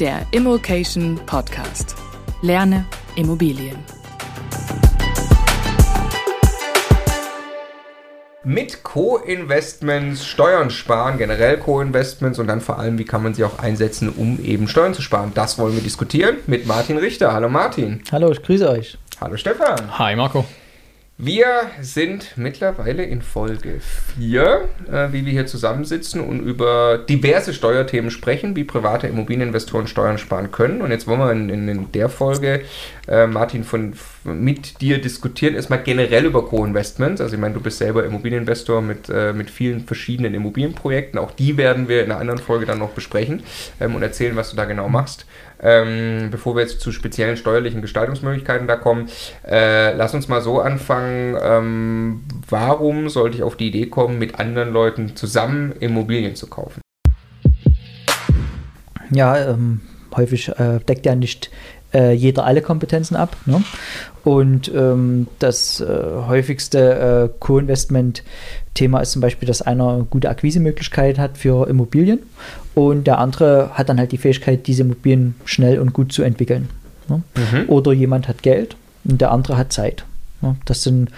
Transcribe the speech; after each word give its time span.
der 0.00 0.26
Immokation 0.30 1.20
Podcast. 1.26 1.94
Lerne 2.40 2.86
Immobilien. 3.16 3.76
Mit 8.42 8.82
Co-Investments, 8.82 10.24
Steuern 10.24 10.70
sparen, 10.70 11.18
generell 11.18 11.58
Co-Investments 11.58 12.38
und 12.38 12.46
dann 12.46 12.62
vor 12.62 12.78
allem, 12.78 12.98
wie 12.98 13.04
kann 13.04 13.22
man 13.22 13.34
sie 13.34 13.44
auch 13.44 13.58
einsetzen, 13.58 14.08
um 14.08 14.42
eben 14.42 14.68
Steuern 14.68 14.94
zu 14.94 15.02
sparen. 15.02 15.32
Das 15.34 15.58
wollen 15.58 15.74
wir 15.74 15.82
diskutieren 15.82 16.38
mit 16.46 16.66
Martin 16.66 16.96
Richter. 16.96 17.34
Hallo 17.34 17.50
Martin. 17.50 18.02
Hallo, 18.10 18.32
ich 18.32 18.42
grüße 18.42 18.70
euch. 18.70 18.96
Hallo 19.20 19.36
Stefan. 19.36 19.98
Hi 19.98 20.16
Marco. 20.16 20.46
Wir 21.22 21.70
sind 21.82 22.32
mittlerweile 22.36 23.02
in 23.02 23.20
Folge 23.20 23.80
4, 24.16 24.68
äh, 24.90 25.12
wie 25.12 25.26
wir 25.26 25.32
hier 25.32 25.44
zusammensitzen 25.44 26.22
und 26.22 26.40
über 26.40 26.96
diverse 26.96 27.52
Steuerthemen 27.52 28.10
sprechen, 28.10 28.56
wie 28.56 28.64
private 28.64 29.06
Immobilieninvestoren 29.06 29.86
Steuern 29.86 30.16
sparen 30.16 30.50
können. 30.50 30.80
Und 30.80 30.92
jetzt 30.92 31.06
wollen 31.06 31.20
wir 31.20 31.30
in, 31.30 31.68
in, 31.68 31.92
der 31.92 32.08
Folge, 32.08 32.62
äh, 33.06 33.26
Martin, 33.26 33.64
von, 33.64 33.92
mit 34.24 34.80
dir 34.80 34.98
diskutieren, 34.98 35.56
erstmal 35.56 35.82
generell 35.82 36.24
über 36.24 36.46
Co-Investments. 36.46 37.20
Also 37.20 37.34
ich 37.34 37.40
meine, 37.40 37.52
du 37.52 37.60
bist 37.60 37.76
selber 37.76 38.06
Immobilieninvestor 38.06 38.80
mit, 38.80 39.10
äh, 39.10 39.34
mit 39.34 39.50
vielen 39.50 39.80
verschiedenen 39.80 40.32
Immobilienprojekten. 40.32 41.20
Auch 41.20 41.32
die 41.32 41.58
werden 41.58 41.86
wir 41.86 42.02
in 42.02 42.12
einer 42.12 42.20
anderen 42.20 42.40
Folge 42.40 42.64
dann 42.64 42.78
noch 42.78 42.92
besprechen 42.92 43.42
ähm, 43.78 43.94
und 43.94 44.02
erzählen, 44.02 44.36
was 44.36 44.48
du 44.48 44.56
da 44.56 44.64
genau 44.64 44.88
machst. 44.88 45.26
Ähm, 45.62 46.28
bevor 46.30 46.56
wir 46.56 46.62
jetzt 46.62 46.80
zu 46.80 46.92
speziellen 46.92 47.36
steuerlichen 47.36 47.82
Gestaltungsmöglichkeiten 47.82 48.66
da 48.66 48.76
kommen, 48.76 49.08
äh, 49.46 49.94
lass 49.94 50.14
uns 50.14 50.28
mal 50.28 50.40
so 50.40 50.60
anfangen. 50.60 51.36
Ähm, 51.40 52.24
warum 52.48 53.08
sollte 53.08 53.36
ich 53.36 53.42
auf 53.42 53.56
die 53.56 53.68
Idee 53.68 53.86
kommen, 53.86 54.18
mit 54.18 54.38
anderen 54.38 54.72
Leuten 54.72 55.16
zusammen 55.16 55.72
Immobilien 55.80 56.34
zu 56.34 56.46
kaufen? 56.46 56.80
Ja, 59.12 59.50
ähm, 59.50 59.80
häufig 60.16 60.48
äh, 60.48 60.78
deckt 60.80 61.04
ja 61.04 61.14
nicht 61.14 61.50
äh, 61.92 62.12
jeder 62.12 62.44
alle 62.44 62.62
Kompetenzen 62.62 63.16
ab. 63.16 63.36
Ne? 63.46 63.62
Und 64.24 64.70
ähm, 64.74 65.26
das 65.38 65.80
äh, 65.80 65.86
häufigste 66.26 67.30
äh, 67.30 67.38
Co-Investment-Thema 67.38 69.00
ist 69.00 69.12
zum 69.12 69.22
Beispiel, 69.22 69.46
dass 69.46 69.62
einer 69.62 70.06
gute 70.10 70.28
Akquisemöglichkeit 70.28 71.18
hat 71.18 71.38
für 71.38 71.68
Immobilien 71.68 72.20
und 72.74 73.06
der 73.06 73.18
andere 73.18 73.70
hat 73.74 73.88
dann 73.88 73.98
halt 73.98 74.12
die 74.12 74.18
Fähigkeit, 74.18 74.66
diese 74.66 74.82
Immobilien 74.82 75.34
schnell 75.44 75.78
und 75.78 75.92
gut 75.92 76.12
zu 76.12 76.22
entwickeln. 76.22 76.68
Ne? 77.08 77.22
Mhm. 77.34 77.68
Oder 77.68 77.92
jemand 77.92 78.28
hat 78.28 78.42
Geld 78.42 78.76
und 79.04 79.20
der 79.20 79.30
andere 79.30 79.56
hat 79.56 79.72
Zeit. 79.72 80.04
Ne? 80.42 80.56
Das 80.66 80.82
sind, 80.82 81.10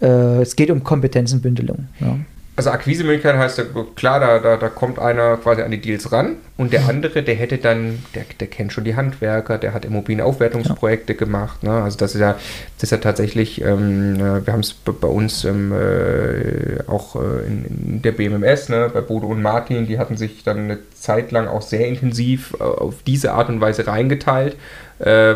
äh, 0.00 0.42
es 0.42 0.56
geht 0.56 0.70
um 0.70 0.82
Kompetenzenbündelung. 0.82 1.88
Ja. 2.00 2.18
Also 2.58 2.70
Akquisemöglichkeit 2.70 3.36
heißt, 3.36 3.62
klar, 3.94 4.18
da, 4.18 4.40
da, 4.40 4.56
da 4.56 4.68
kommt 4.68 4.98
einer 4.98 5.36
quasi 5.36 5.62
an 5.62 5.70
die 5.70 5.80
Deals 5.80 6.10
ran 6.10 6.38
und 6.56 6.72
der 6.72 6.88
andere, 6.88 7.22
der 7.22 7.36
hätte 7.36 7.58
dann, 7.58 8.02
der, 8.16 8.24
der 8.40 8.48
kennt 8.48 8.72
schon 8.72 8.82
die 8.82 8.96
Handwerker, 8.96 9.58
der 9.58 9.72
hat 9.72 9.84
Immobilienaufwertungsprojekte 9.84 11.12
ja. 11.12 11.18
gemacht. 11.20 11.62
Ne? 11.62 11.70
Also 11.70 11.96
das 11.98 12.16
ist 12.16 12.20
ja, 12.20 12.32
das 12.32 12.82
ist 12.82 12.90
ja 12.90 12.96
tatsächlich, 12.96 13.60
ähm, 13.60 14.16
äh, 14.16 14.44
wir 14.44 14.52
haben 14.52 14.58
es 14.58 14.74
bei 14.74 15.06
uns 15.06 15.44
ähm, 15.44 15.72
äh, 15.72 16.82
auch 16.88 17.14
äh, 17.14 17.46
in, 17.46 17.64
in, 17.64 18.02
der 18.02 18.10
BMMS, 18.10 18.70
ne? 18.70 18.90
bei 18.92 19.02
Bodo 19.02 19.28
und 19.28 19.40
Martin, 19.40 19.86
die 19.86 20.00
hatten 20.00 20.16
sich 20.16 20.42
dann 20.42 20.58
eine 20.58 20.78
Zeit 20.94 21.30
lang 21.30 21.46
auch 21.46 21.62
sehr 21.62 21.86
intensiv 21.86 22.56
äh, 22.58 22.64
auf 22.64 23.04
diese 23.06 23.34
Art 23.34 23.50
und 23.50 23.60
Weise 23.60 23.86
reingeteilt 23.86 24.56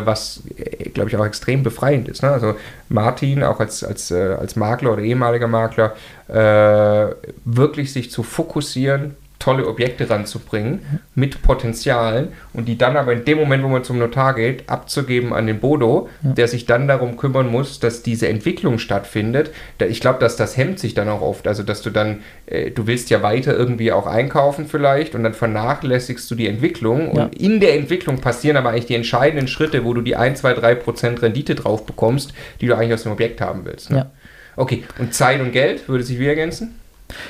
was, 0.05 0.43
äh, 0.57 0.89
glaube 0.89 1.09
ich, 1.09 1.17
auch 1.17 1.25
extrem 1.25 1.63
befreiend 1.63 2.07
ist. 2.07 2.23
Ne? 2.23 2.29
Also 2.29 2.55
Martin, 2.89 3.43
auch 3.43 3.59
als, 3.59 3.83
als, 3.83 4.11
äh, 4.11 4.35
als 4.39 4.55
Makler 4.55 4.93
oder 4.93 5.01
ehemaliger 5.01 5.47
Makler, 5.47 5.93
äh, 6.27 7.13
wirklich 7.45 7.93
sich 7.93 8.11
zu 8.11 8.23
fokussieren, 8.23 9.15
tolle 9.43 9.67
Objekte 9.67 10.09
ranzubringen 10.09 11.01
mit 11.15 11.41
Potenzialen 11.41 12.29
und 12.53 12.65
die 12.65 12.77
dann 12.77 12.95
aber 12.95 13.11
in 13.11 13.25
dem 13.25 13.37
Moment, 13.37 13.61
wo 13.61 13.67
man 13.67 13.83
zum 13.83 13.99
Notar 13.99 14.35
geht, 14.35 14.69
abzugeben 14.69 15.33
an 15.33 15.47
den 15.47 15.59
Bodo, 15.59 16.07
ja. 16.23 16.31
der 16.31 16.47
sich 16.47 16.65
dann 16.65 16.87
darum 16.87 17.17
kümmern 17.17 17.51
muss, 17.51 17.81
dass 17.81 18.03
diese 18.03 18.29
Entwicklung 18.29 18.79
stattfindet. 18.79 19.51
Ich 19.79 19.99
glaube, 19.99 20.19
dass 20.19 20.37
das 20.37 20.55
hemmt 20.55 20.79
sich 20.79 20.93
dann 20.93 21.09
auch 21.09 21.21
oft. 21.21 21.45
Also, 21.45 21.61
dass 21.63 21.81
du 21.81 21.89
dann, 21.89 22.21
äh, 22.45 22.71
du 22.71 22.87
willst 22.87 23.09
ja 23.09 23.21
weiter 23.21 23.53
irgendwie 23.53 23.91
auch 23.91 24.07
einkaufen 24.07 24.65
vielleicht 24.65 25.13
und 25.13 25.23
dann 25.23 25.33
vernachlässigst 25.33 26.31
du 26.31 26.35
die 26.35 26.47
Entwicklung 26.47 27.09
und 27.09 27.17
ja. 27.17 27.29
in 27.37 27.59
der 27.59 27.75
Entwicklung 27.75 28.21
passieren 28.21 28.55
aber 28.55 28.69
eigentlich 28.69 28.85
die 28.85 28.95
entscheidenden 28.95 29.49
Schritte, 29.49 29.83
wo 29.83 29.93
du 29.93 30.01
die 30.01 30.15
1, 30.15 30.39
2, 30.39 30.53
3 30.53 30.75
Prozent 30.75 31.21
Rendite 31.21 31.55
drauf 31.55 31.85
bekommst, 31.85 32.33
die 32.61 32.67
du 32.67 32.77
eigentlich 32.77 32.93
aus 32.93 33.03
dem 33.03 33.11
Objekt 33.11 33.41
haben 33.41 33.65
willst. 33.65 33.91
Ne? 33.91 33.97
Ja. 33.97 34.11
Okay, 34.55 34.83
und 34.99 35.13
Zeit 35.13 35.41
und 35.41 35.51
Geld 35.51 35.89
würde 35.89 36.05
sich 36.05 36.17
wie 36.17 36.27
ergänzen? 36.27 36.75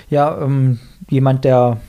Ja, 0.10 0.40
ähm, 0.40 0.80
jemand, 1.10 1.44
der 1.44 1.80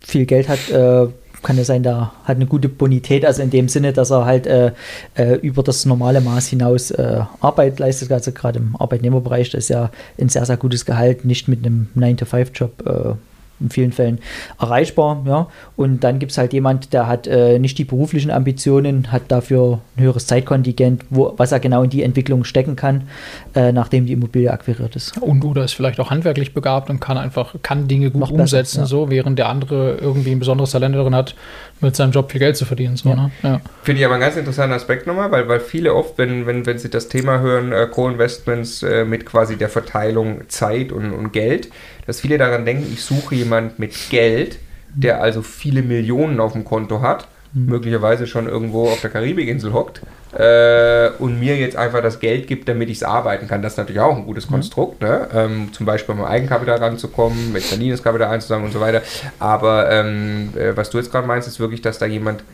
viel 0.00 0.26
Geld 0.26 0.48
hat, 0.48 0.70
äh, 0.70 1.08
kann 1.42 1.56
ja 1.56 1.64
sein, 1.64 1.82
der 1.82 2.12
hat 2.24 2.36
eine 2.36 2.46
gute 2.46 2.68
Bonität, 2.68 3.24
also 3.24 3.42
in 3.42 3.50
dem 3.50 3.68
Sinne, 3.68 3.92
dass 3.92 4.10
er 4.10 4.24
halt 4.24 4.46
äh, 4.46 4.72
äh, 5.14 5.34
über 5.36 5.62
das 5.62 5.84
normale 5.84 6.20
Maß 6.20 6.48
hinaus 6.48 6.90
äh, 6.90 7.20
Arbeit 7.40 7.78
leistet, 7.78 8.10
also 8.12 8.32
gerade 8.32 8.58
im 8.58 8.76
Arbeitnehmerbereich, 8.76 9.50
das 9.50 9.64
ist 9.64 9.68
ja 9.68 9.90
ein 10.20 10.28
sehr, 10.28 10.44
sehr 10.44 10.56
gutes 10.56 10.84
Gehalt, 10.84 11.24
nicht 11.24 11.48
mit 11.48 11.64
einem 11.64 11.88
9-to-5-Job 11.96 12.86
äh, 12.86 13.14
in 13.60 13.70
vielen 13.70 13.92
Fällen 13.92 14.18
erreichbar. 14.60 15.22
Ja. 15.26 15.48
Und 15.76 16.04
dann 16.04 16.18
gibt 16.18 16.32
es 16.32 16.38
halt 16.38 16.52
jemand, 16.52 16.92
der 16.92 17.06
hat 17.06 17.26
äh, 17.26 17.58
nicht 17.58 17.78
die 17.78 17.84
beruflichen 17.84 18.30
Ambitionen, 18.30 19.10
hat 19.12 19.22
dafür 19.28 19.80
ein 19.96 20.02
höheres 20.02 20.26
Zeitkontingent, 20.26 21.04
wo, 21.10 21.34
was 21.36 21.52
er 21.52 21.60
genau 21.60 21.82
in 21.82 21.90
die 21.90 22.02
Entwicklung 22.02 22.44
stecken 22.44 22.76
kann, 22.76 23.08
äh, 23.54 23.72
nachdem 23.72 24.06
die 24.06 24.12
Immobilie 24.12 24.50
akquiriert 24.50 24.96
ist. 24.96 25.18
Und 25.18 25.44
oder 25.44 25.64
ist 25.64 25.74
vielleicht 25.74 26.00
auch 26.00 26.10
handwerklich 26.10 26.54
begabt 26.54 26.90
und 26.90 27.00
kann 27.00 27.18
einfach 27.18 27.54
kann 27.62 27.88
Dinge 27.88 28.10
gut 28.10 28.20
Noch 28.20 28.30
umsetzen, 28.30 28.80
besser, 28.80 28.80
ja. 28.80 28.86
so 28.86 29.10
während 29.10 29.38
der 29.38 29.48
andere 29.48 29.96
irgendwie 29.96 30.32
ein 30.32 30.38
besonderes 30.38 30.70
Talent 30.70 30.94
darin 30.94 31.14
hat, 31.14 31.34
mit 31.80 31.96
seinem 31.96 32.12
Job 32.12 32.30
viel 32.30 32.40
Geld 32.40 32.56
zu 32.56 32.64
verdienen. 32.64 32.96
So, 32.96 33.10
ja. 33.10 33.16
Ne? 33.16 33.30
ja. 33.42 33.60
Finde 33.82 34.00
ich 34.00 34.04
aber 34.04 34.14
einen 34.14 34.22
ganz 34.22 34.36
interessanten 34.36 34.74
Aspekt 34.74 35.06
nochmal, 35.06 35.30
weil, 35.30 35.48
weil 35.48 35.60
viele 35.60 35.94
oft, 35.94 36.18
wenn, 36.18 36.46
wenn, 36.46 36.66
wenn 36.66 36.78
sie 36.78 36.90
das 36.90 37.08
Thema 37.08 37.40
hören, 37.40 37.72
äh, 37.72 37.86
Co-Investments 37.90 38.82
äh, 38.82 39.04
mit 39.04 39.26
quasi 39.26 39.56
der 39.56 39.68
Verteilung 39.68 40.48
Zeit 40.48 40.92
und, 40.92 41.12
und 41.12 41.32
Geld, 41.32 41.70
dass 42.06 42.20
viele 42.20 42.38
daran 42.38 42.64
denken, 42.64 42.90
ich 42.90 43.02
suche 43.02 43.34
jemanden 43.34 43.47
mit 43.48 43.94
Geld, 44.10 44.58
der 44.94 45.20
also 45.20 45.42
viele 45.42 45.82
Millionen 45.82 46.40
auf 46.40 46.52
dem 46.52 46.64
Konto 46.64 47.00
hat, 47.00 47.28
mhm. 47.52 47.66
möglicherweise 47.66 48.26
schon 48.26 48.48
irgendwo 48.48 48.88
auf 48.88 49.00
der 49.00 49.10
Karibikinsel 49.10 49.72
hockt 49.72 50.02
äh, 50.32 51.10
und 51.18 51.38
mir 51.40 51.56
jetzt 51.56 51.76
einfach 51.76 52.02
das 52.02 52.20
Geld 52.20 52.46
gibt, 52.46 52.68
damit 52.68 52.88
ich 52.88 52.98
es 52.98 53.02
arbeiten 53.02 53.48
kann. 53.48 53.62
Das 53.62 53.72
ist 53.72 53.78
natürlich 53.78 54.00
auch 54.00 54.16
ein 54.16 54.24
gutes 54.24 54.46
mhm. 54.46 54.54
Konstrukt, 54.54 55.02
ne? 55.02 55.28
ähm, 55.34 55.72
zum 55.72 55.86
Beispiel 55.86 56.14
mit 56.14 56.26
Eigenkapital 56.26 56.78
ranzukommen, 56.78 57.52
mit 57.52 57.68
Berlines 57.68 58.02
Kapital 58.02 58.30
einzusammeln 58.30 58.66
und 58.66 58.72
so 58.72 58.80
weiter. 58.80 59.02
Aber 59.38 59.90
ähm, 59.90 60.52
äh, 60.56 60.76
was 60.76 60.90
du 60.90 60.98
jetzt 60.98 61.10
gerade 61.10 61.26
meinst, 61.26 61.48
ist 61.48 61.60
wirklich, 61.60 61.82
dass 61.82 61.98
da 61.98 62.06
jemand 62.06 62.44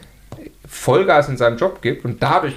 Vollgas 0.66 1.28
in 1.28 1.36
seinem 1.36 1.56
Job 1.56 1.82
gibt 1.82 2.04
und 2.04 2.22
dadurch 2.22 2.54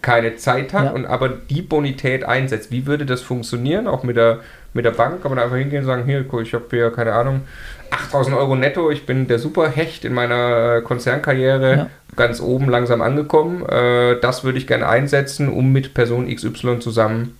keine 0.00 0.36
Zeit 0.36 0.72
hat 0.72 0.84
ja. 0.86 0.90
und 0.92 1.06
aber 1.06 1.28
die 1.28 1.62
Bonität 1.62 2.24
einsetzt. 2.24 2.70
Wie 2.70 2.86
würde 2.86 3.04
das 3.04 3.20
funktionieren? 3.20 3.88
Auch 3.88 4.04
mit 4.04 4.16
der 4.16 4.40
mit 4.74 4.84
der 4.84 4.90
Bank 4.90 5.22
kann 5.22 5.30
man 5.30 5.42
einfach 5.42 5.56
hingehen 5.56 5.80
und 5.80 5.86
sagen, 5.86 6.04
hier, 6.04 6.24
ich 6.42 6.54
habe 6.54 6.64
hier, 6.70 6.90
keine 6.90 7.12
Ahnung, 7.14 7.42
8000 7.90 8.36
Euro 8.36 8.54
netto, 8.54 8.90
ich 8.90 9.06
bin 9.06 9.26
der 9.26 9.38
Superhecht 9.38 10.04
in 10.04 10.12
meiner 10.12 10.76
äh, 10.76 10.82
Konzernkarriere 10.82 11.76
ja. 11.76 11.90
ganz 12.16 12.40
oben 12.40 12.68
langsam 12.68 13.00
angekommen. 13.00 13.66
Äh, 13.66 14.20
das 14.20 14.44
würde 14.44 14.58
ich 14.58 14.66
gerne 14.66 14.88
einsetzen, 14.88 15.48
um 15.48 15.72
mit 15.72 15.94
Person 15.94 16.28
XY 16.34 16.80
zusammen 16.80 17.34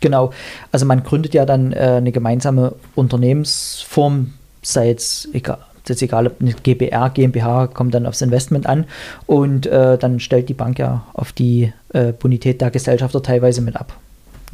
Genau, 0.00 0.32
also 0.72 0.86
man 0.86 1.02
gründet 1.02 1.34
ja 1.34 1.46
dann 1.46 1.72
äh, 1.72 1.76
eine 1.76 2.12
gemeinsame 2.12 2.74
Unternehmensform, 2.94 4.34
sei 4.62 4.90
es 4.90 5.28
egal, 5.32 5.58
ist 5.88 6.02
egal, 6.02 6.26
ob 6.26 6.40
eine 6.40 6.52
GBR, 6.52 7.10
GmbH 7.10 7.68
kommt 7.68 7.94
dann 7.94 8.06
aufs 8.06 8.20
Investment 8.20 8.66
an 8.66 8.86
und 9.26 9.66
äh, 9.66 9.96
dann 9.96 10.20
stellt 10.20 10.48
die 10.48 10.54
Bank 10.54 10.78
ja 10.78 11.06
auf 11.14 11.32
die 11.32 11.72
äh, 11.92 12.12
Bonität 12.12 12.60
der 12.60 12.70
Gesellschafter 12.70 13.22
teilweise 13.22 13.62
mit 13.62 13.76
ab. 13.76 13.96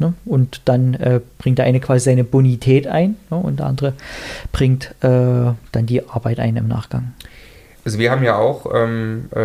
Ne? 0.03 0.13
Und 0.25 0.61
dann 0.65 0.95
äh, 0.95 1.21
bringt 1.37 1.59
der 1.59 1.65
eine 1.65 1.79
quasi 1.79 2.05
seine 2.05 2.25
Bonität 2.25 2.87
ein 2.87 3.15
ne? 3.29 3.37
und 3.37 3.59
der 3.59 3.67
andere 3.67 3.93
bringt 4.51 4.93
äh, 5.01 5.53
dann 5.71 5.85
die 5.85 6.07
Arbeit 6.07 6.39
ein 6.39 6.57
im 6.57 6.67
Nachgang. 6.67 7.13
Also 7.85 7.99
wir 7.99 8.11
haben 8.11 8.23
ja 8.23 8.37
auch, 8.37 8.73
ähm, 8.73 9.25
äh, 9.31 9.35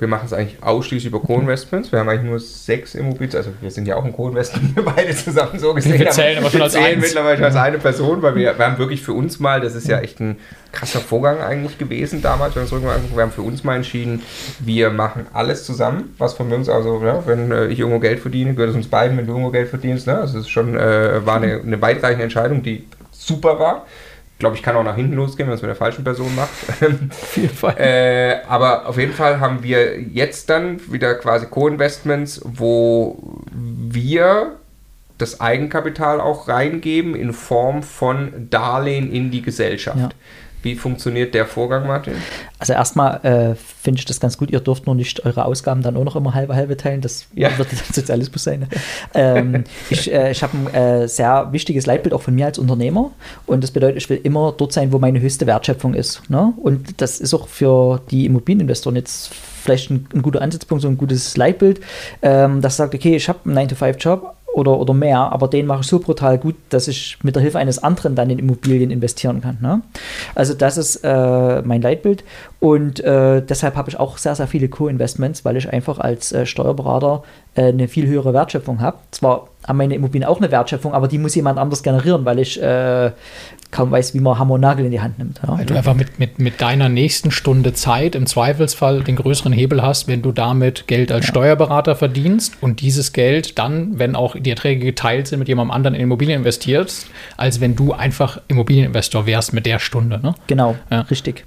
wir 0.00 0.08
machen 0.08 0.24
es 0.24 0.32
eigentlich 0.32 0.62
ausschließlich 0.62 1.08
über 1.08 1.20
Co-Investments. 1.20 1.92
Wir 1.92 1.98
haben 1.98 2.08
eigentlich 2.08 2.30
nur 2.30 2.40
sechs 2.40 2.94
Immobilien, 2.94 3.36
also 3.36 3.50
wir 3.60 3.70
sind 3.70 3.86
ja 3.86 3.96
auch 3.96 4.04
ein 4.04 4.14
Co-Investment, 4.14 4.74
wir 4.76 4.82
beide 4.82 5.14
zusammen 5.14 5.58
so 5.58 5.74
gesehen. 5.74 5.98
Wir 5.98 6.08
zählen 6.08 6.38
aber 6.38 6.48
schon 6.48 6.62
als 6.62 6.72
zählen 6.72 6.98
mittlerweile 6.98 7.44
als 7.44 7.54
eine 7.54 7.76
Person, 7.76 8.22
weil 8.22 8.34
wir, 8.34 8.56
wir 8.56 8.66
haben 8.66 8.78
wirklich 8.78 9.02
für 9.02 9.12
uns 9.12 9.40
mal, 9.40 9.60
das 9.60 9.74
ist 9.74 9.88
ja 9.88 9.98
echt 10.00 10.20
ein 10.20 10.38
krasser 10.72 11.00
Vorgang 11.00 11.40
eigentlich 11.42 11.76
gewesen 11.76 12.22
damals, 12.22 12.56
wenn 12.56 12.62
wir 12.62 12.72
uns 12.72 12.84
angucken, 12.86 13.14
wir 13.16 13.22
haben 13.24 13.32
für 13.32 13.42
uns 13.42 13.62
mal 13.62 13.76
entschieden, 13.76 14.22
wir 14.60 14.88
machen 14.88 15.26
alles 15.34 15.66
zusammen, 15.66 16.14
was 16.16 16.32
von 16.32 16.50
uns, 16.50 16.70
also 16.70 17.02
ja, 17.04 17.26
wenn 17.26 17.52
äh, 17.52 17.66
ich 17.66 17.78
irgendwo 17.78 17.98
Geld 17.98 18.20
verdiene, 18.20 18.54
gehört 18.54 18.70
es 18.70 18.76
uns 18.76 18.88
beiden, 18.88 19.18
wenn 19.18 19.26
du 19.26 19.32
irgendwo 19.32 19.50
Geld 19.50 19.68
verdienst. 19.68 20.06
Ne? 20.06 20.16
Also 20.16 20.38
es 20.38 20.44
ist 20.44 20.50
schon, 20.50 20.78
äh, 20.78 21.26
war 21.26 21.36
eine, 21.36 21.60
eine 21.60 21.82
weitreichende 21.82 22.24
Entscheidung, 22.24 22.62
die 22.62 22.86
super 23.10 23.58
war 23.58 23.86
glaube 24.42 24.56
ich, 24.56 24.62
kann 24.64 24.74
auch 24.74 24.82
nach 24.82 24.96
hinten 24.96 25.14
losgehen, 25.14 25.48
wenn 25.48 25.54
es 25.54 25.62
mit 25.62 25.68
der 25.68 25.76
falschen 25.76 26.02
Person 26.02 26.34
macht. 26.34 26.50
auf 27.10 27.36
jeden 27.36 27.54
Fall. 27.54 27.76
Äh, 27.78 28.40
aber 28.48 28.88
auf 28.88 28.98
jeden 28.98 29.12
Fall 29.12 29.38
haben 29.38 29.62
wir 29.62 30.00
jetzt 30.00 30.50
dann 30.50 30.80
wieder 30.92 31.14
quasi 31.14 31.46
Co-Investments, 31.46 32.40
wo 32.44 33.22
wir 33.52 34.56
das 35.16 35.40
Eigenkapital 35.40 36.20
auch 36.20 36.48
reingeben 36.48 37.14
in 37.14 37.32
Form 37.32 37.84
von 37.84 38.48
Darlehen 38.50 39.12
in 39.12 39.30
die 39.30 39.42
Gesellschaft. 39.42 39.96
Ja. 39.96 40.08
Wie 40.62 40.74
funktioniert 40.74 41.34
der 41.34 41.46
Vorgang, 41.46 41.86
Martin? 41.86 42.14
Also 42.58 42.72
erstmal 42.72 43.20
äh, 43.24 43.54
finde 43.82 43.98
ich 43.98 44.04
das 44.04 44.20
ganz 44.20 44.38
gut. 44.38 44.50
Ihr 44.52 44.60
dürft 44.60 44.86
nur 44.86 44.94
nicht 44.94 45.24
eure 45.26 45.44
Ausgaben 45.44 45.82
dann 45.82 45.96
auch 45.96 46.04
noch 46.04 46.14
immer 46.14 46.34
halbe 46.34 46.54
halbe 46.54 46.76
teilen. 46.76 47.00
Das 47.00 47.26
ja. 47.34 47.56
wird 47.58 47.72
dann 47.72 47.78
Sozialismus 47.92 48.44
sein. 48.44 48.60
Ne? 48.60 48.68
ähm, 49.14 49.64
ich 49.90 50.12
äh, 50.12 50.30
ich 50.30 50.42
habe 50.42 50.56
ein 50.56 50.74
äh, 50.74 51.08
sehr 51.08 51.48
wichtiges 51.52 51.86
Leitbild 51.86 52.14
auch 52.14 52.22
von 52.22 52.34
mir 52.34 52.46
als 52.46 52.58
Unternehmer. 52.58 53.10
Und 53.46 53.64
das 53.64 53.72
bedeutet, 53.72 53.96
ich 53.96 54.08
will 54.08 54.20
immer 54.22 54.54
dort 54.56 54.72
sein, 54.72 54.92
wo 54.92 54.98
meine 54.98 55.20
höchste 55.20 55.46
Wertschöpfung 55.46 55.94
ist. 55.94 56.30
Ne? 56.30 56.52
Und 56.62 57.00
das 57.00 57.18
ist 57.18 57.34
auch 57.34 57.48
für 57.48 58.00
die 58.10 58.26
Immobilieninvestoren 58.26 58.96
jetzt 58.96 59.32
vielleicht 59.62 59.90
ein, 59.90 60.06
ein 60.14 60.22
guter 60.22 60.42
Ansatzpunkt, 60.42 60.82
so 60.82 60.88
ein 60.88 60.96
gutes 60.96 61.36
Leitbild, 61.36 61.80
ähm, 62.20 62.60
das 62.60 62.76
sagt, 62.76 62.94
okay, 62.94 63.16
ich 63.16 63.28
habe 63.28 63.38
einen 63.44 63.68
9-to-5-Job, 63.68 64.34
oder, 64.52 64.78
oder 64.78 64.94
mehr, 64.94 65.18
aber 65.32 65.48
den 65.48 65.66
mache 65.66 65.80
ich 65.80 65.86
so 65.86 65.98
brutal 65.98 66.38
gut, 66.38 66.54
dass 66.68 66.88
ich 66.88 67.18
mit 67.22 67.34
der 67.34 67.42
Hilfe 67.42 67.58
eines 67.58 67.82
anderen 67.82 68.14
dann 68.14 68.30
in 68.30 68.38
Immobilien 68.38 68.90
investieren 68.90 69.40
kann. 69.40 69.58
Ne? 69.60 69.82
Also 70.34 70.54
das 70.54 70.76
ist 70.76 70.96
äh, 70.96 71.62
mein 71.62 71.82
Leitbild 71.82 72.24
und 72.60 73.00
äh, 73.00 73.42
deshalb 73.42 73.76
habe 73.76 73.90
ich 73.90 73.98
auch 73.98 74.18
sehr, 74.18 74.34
sehr 74.34 74.46
viele 74.46 74.68
Co-Investments, 74.68 75.44
weil 75.44 75.56
ich 75.56 75.72
einfach 75.72 75.98
als 75.98 76.32
äh, 76.32 76.44
Steuerberater 76.44 77.22
äh, 77.54 77.64
eine 77.64 77.88
viel 77.88 78.06
höhere 78.06 78.34
Wertschöpfung 78.34 78.80
habe. 78.80 78.98
Zwar 79.10 79.48
haben 79.66 79.78
meine 79.78 79.94
Immobilien 79.94 80.28
auch 80.28 80.38
eine 80.38 80.50
Wertschöpfung, 80.50 80.92
aber 80.92 81.08
die 81.08 81.18
muss 81.18 81.34
jemand 81.34 81.58
anders 81.58 81.82
generieren, 81.82 82.24
weil 82.24 82.38
ich 82.38 82.60
äh, 82.60 83.12
kaum 83.72 83.90
weiß, 83.90 84.14
wie 84.14 84.20
man 84.20 84.38
Hammer 84.38 84.54
und 84.54 84.60
Nagel 84.60 84.84
in 84.84 84.92
die 84.92 85.00
Hand 85.00 85.18
nimmt. 85.18 85.40
Ja. 85.42 85.58
Weil 85.58 85.66
du 85.66 85.74
einfach 85.74 85.94
mit, 85.94 86.18
mit, 86.18 86.38
mit 86.38 86.60
deiner 86.60 86.88
nächsten 86.88 87.30
Stunde 87.30 87.72
Zeit 87.72 88.14
im 88.14 88.26
Zweifelsfall 88.26 89.02
den 89.02 89.16
größeren 89.16 89.52
Hebel 89.52 89.82
hast, 89.82 90.06
wenn 90.06 90.22
du 90.22 90.30
damit 90.30 90.86
Geld 90.86 91.10
als 91.10 91.24
ja. 91.24 91.30
Steuerberater 91.30 91.96
verdienst 91.96 92.58
und 92.60 92.82
dieses 92.82 93.12
Geld 93.12 93.58
dann, 93.58 93.98
wenn 93.98 94.14
auch 94.14 94.36
die 94.38 94.50
Erträge 94.50 94.84
geteilt 94.84 95.26
sind, 95.26 95.38
mit 95.38 95.48
jemandem 95.48 95.72
anderen 95.72 95.94
in 95.94 96.02
Immobilien 96.02 96.40
investierst, 96.40 97.08
als 97.36 97.60
wenn 97.60 97.74
du 97.74 97.92
einfach 97.92 98.40
Immobilieninvestor 98.48 99.26
wärst 99.26 99.54
mit 99.54 99.64
der 99.64 99.78
Stunde. 99.78 100.20
Ne? 100.22 100.34
Genau, 100.46 100.76
ja. 100.90 101.00
richtig. 101.02 101.44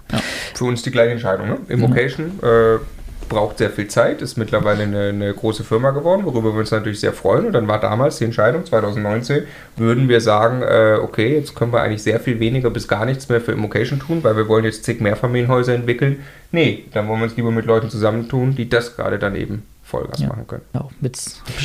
Für 0.55 0.65
uns 0.65 0.81
die 0.81 0.91
gleiche 0.91 1.11
Entscheidung. 1.11 1.47
Ne? 1.47 1.57
Immocation, 1.69 2.39
äh, 2.41 2.79
braucht 3.29 3.57
sehr 3.57 3.69
viel 3.69 3.87
Zeit, 3.87 4.21
ist 4.21 4.37
mittlerweile 4.37 4.83
eine, 4.83 5.09
eine, 5.09 5.33
große 5.33 5.63
Firma 5.63 5.91
geworden, 5.91 6.25
worüber 6.25 6.53
wir 6.53 6.59
uns 6.59 6.71
natürlich 6.71 6.99
sehr 6.99 7.13
freuen. 7.13 7.47
Und 7.47 7.53
dann 7.53 7.67
war 7.67 7.79
damals 7.79 8.17
die 8.17 8.25
Entscheidung, 8.25 8.65
2019, 8.65 9.43
würden 9.77 10.09
wir 10.09 10.21
sagen, 10.21 10.61
äh, 10.61 10.97
okay, 11.01 11.35
jetzt 11.35 11.55
können 11.55 11.73
wir 11.73 11.81
eigentlich 11.81 12.03
sehr 12.03 12.19
viel 12.19 12.39
weniger 12.39 12.69
bis 12.69 12.87
gar 12.87 13.05
nichts 13.05 13.29
mehr 13.29 13.41
für 13.41 13.51
Immocation 13.51 13.99
tun, 13.99 14.23
weil 14.23 14.37
wir 14.37 14.47
wollen 14.47 14.65
jetzt 14.65 14.83
zig 14.83 15.01
Mehrfamilienhäuser 15.01 15.73
entwickeln. 15.73 16.23
Nee, 16.51 16.85
dann 16.93 17.07
wollen 17.07 17.19
wir 17.19 17.25
uns 17.25 17.35
lieber 17.35 17.51
mit 17.51 17.65
Leuten 17.65 17.89
zusammentun, 17.89 18.55
die 18.55 18.69
das 18.69 18.95
gerade 18.95 19.19
dann 19.19 19.35
eben 19.35 19.63
Vollgas 19.95 20.19
ja. 20.19 20.27
machen 20.27 20.47
können. 20.47 20.63
Ja, 20.73 20.87
mit 20.99 21.17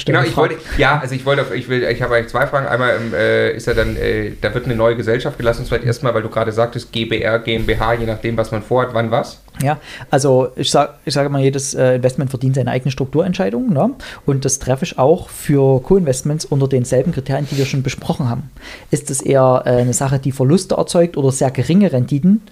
genau, 0.06 0.22
ich 0.22 0.36
wollte, 0.36 0.56
ja, 0.78 0.98
also 1.00 1.14
ich 1.14 1.26
wollte, 1.26 1.54
ich 1.54 1.68
will, 1.68 1.82
ich 1.82 2.00
habe 2.00 2.14
eigentlich 2.14 2.28
zwei 2.28 2.46
Fragen. 2.46 2.66
Einmal 2.66 2.98
äh, 3.12 3.56
ist 3.56 3.66
ja 3.66 3.74
dann, 3.74 3.96
äh, 3.96 4.32
da 4.40 4.54
wird 4.54 4.66
eine 4.66 4.76
neue 4.76 4.96
Gesellschaft 4.96 5.36
gelassen, 5.36 5.64
vielleicht 5.66 5.84
erstmal, 5.84 6.14
weil 6.14 6.22
du 6.22 6.28
gerade 6.28 6.52
sagtest, 6.52 6.92
GBR, 6.92 7.40
GmbH, 7.40 7.94
je 7.94 8.06
nachdem, 8.06 8.36
was 8.36 8.52
man 8.52 8.62
vorhat, 8.62 8.94
wann 8.94 9.10
was. 9.10 9.40
Ja, 9.62 9.78
also 10.10 10.52
ich 10.56 10.70
sage 10.70 10.92
ich 11.04 11.12
sag 11.12 11.28
mal, 11.30 11.42
jedes 11.42 11.74
äh, 11.74 11.96
Investment 11.96 12.30
verdient 12.30 12.54
seine 12.54 12.70
eigene 12.70 12.90
Strukturentscheidung. 12.90 13.72
Ne? 13.72 13.90
Und 14.24 14.44
das 14.44 14.58
treffe 14.58 14.84
ich 14.84 14.98
auch 14.98 15.28
für 15.28 15.82
Co-Investments 15.82 16.44
unter 16.44 16.68
denselben 16.68 17.12
Kriterien, 17.12 17.46
die 17.50 17.58
wir 17.58 17.66
schon 17.66 17.82
besprochen 17.82 18.28
haben. 18.28 18.50
Ist 18.90 19.10
es 19.10 19.20
eher 19.20 19.62
äh, 19.66 19.70
eine 19.70 19.92
Sache, 19.92 20.18
die 20.18 20.32
Verluste 20.32 20.76
erzeugt 20.76 21.16
oder 21.16 21.32
sehr 21.32 21.50
geringe 21.50 21.92
Renditen 21.92 22.42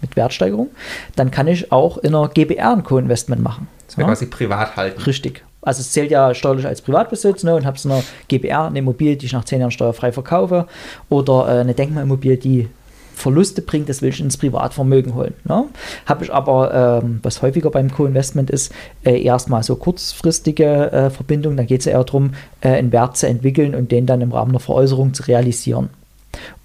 mit 0.00 0.16
Wertsteigerung, 0.16 0.68
dann 1.16 1.30
kann 1.30 1.48
ich 1.48 1.72
auch 1.72 1.98
in 1.98 2.14
einer 2.14 2.28
GBR 2.28 2.72
ein 2.72 2.84
Co-Investment 2.84 3.42
machen. 3.42 3.68
Das 3.96 3.98
wäre 3.98 4.08
ja? 4.08 4.14
quasi 4.14 4.26
privat 4.26 4.76
halten. 4.76 5.02
Richtig. 5.02 5.42
Also 5.62 5.80
es 5.80 5.90
zählt 5.90 6.10
ja 6.10 6.32
steuerlich 6.34 6.66
als 6.66 6.80
Privatbesitz 6.80 7.42
ne, 7.42 7.54
und 7.54 7.66
habe 7.66 7.76
es 7.76 7.84
eine 7.86 8.04
GBR, 8.28 8.66
eine 8.66 8.78
Immobilie, 8.78 9.16
die 9.16 9.26
ich 9.26 9.32
nach 9.32 9.44
zehn 9.44 9.60
Jahren 9.60 9.72
steuerfrei 9.72 10.12
verkaufe 10.12 10.66
oder 11.08 11.48
äh, 11.48 11.60
eine 11.60 11.74
Denkmalimmobilie, 11.74 12.36
die 12.36 12.68
Verluste 13.16 13.62
bringt, 13.62 13.88
das 13.88 14.02
will 14.02 14.10
ich 14.10 14.20
ins 14.20 14.36
Privatvermögen 14.36 15.14
holen. 15.14 15.34
Ne? 15.44 15.64
Habe 16.04 16.24
ich 16.24 16.32
aber, 16.32 17.02
ähm, 17.02 17.20
was 17.22 17.40
häufiger 17.40 17.70
beim 17.70 17.90
Co-Investment 17.90 18.50
ist, 18.50 18.72
äh, 19.04 19.20
erstmal 19.22 19.62
so 19.62 19.74
kurzfristige 19.74 20.92
äh, 20.92 21.10
Verbindungen, 21.10 21.56
dann 21.56 21.66
geht 21.66 21.80
es 21.80 21.86
ja 21.86 21.92
eher 21.92 22.04
darum, 22.04 22.32
äh, 22.60 22.68
einen 22.68 22.92
Wert 22.92 23.16
zu 23.16 23.26
entwickeln 23.26 23.74
und 23.74 23.90
den 23.90 24.04
dann 24.04 24.20
im 24.20 24.32
Rahmen 24.32 24.52
der 24.52 24.60
Veräußerung 24.60 25.14
zu 25.14 25.22
realisieren. 25.24 25.88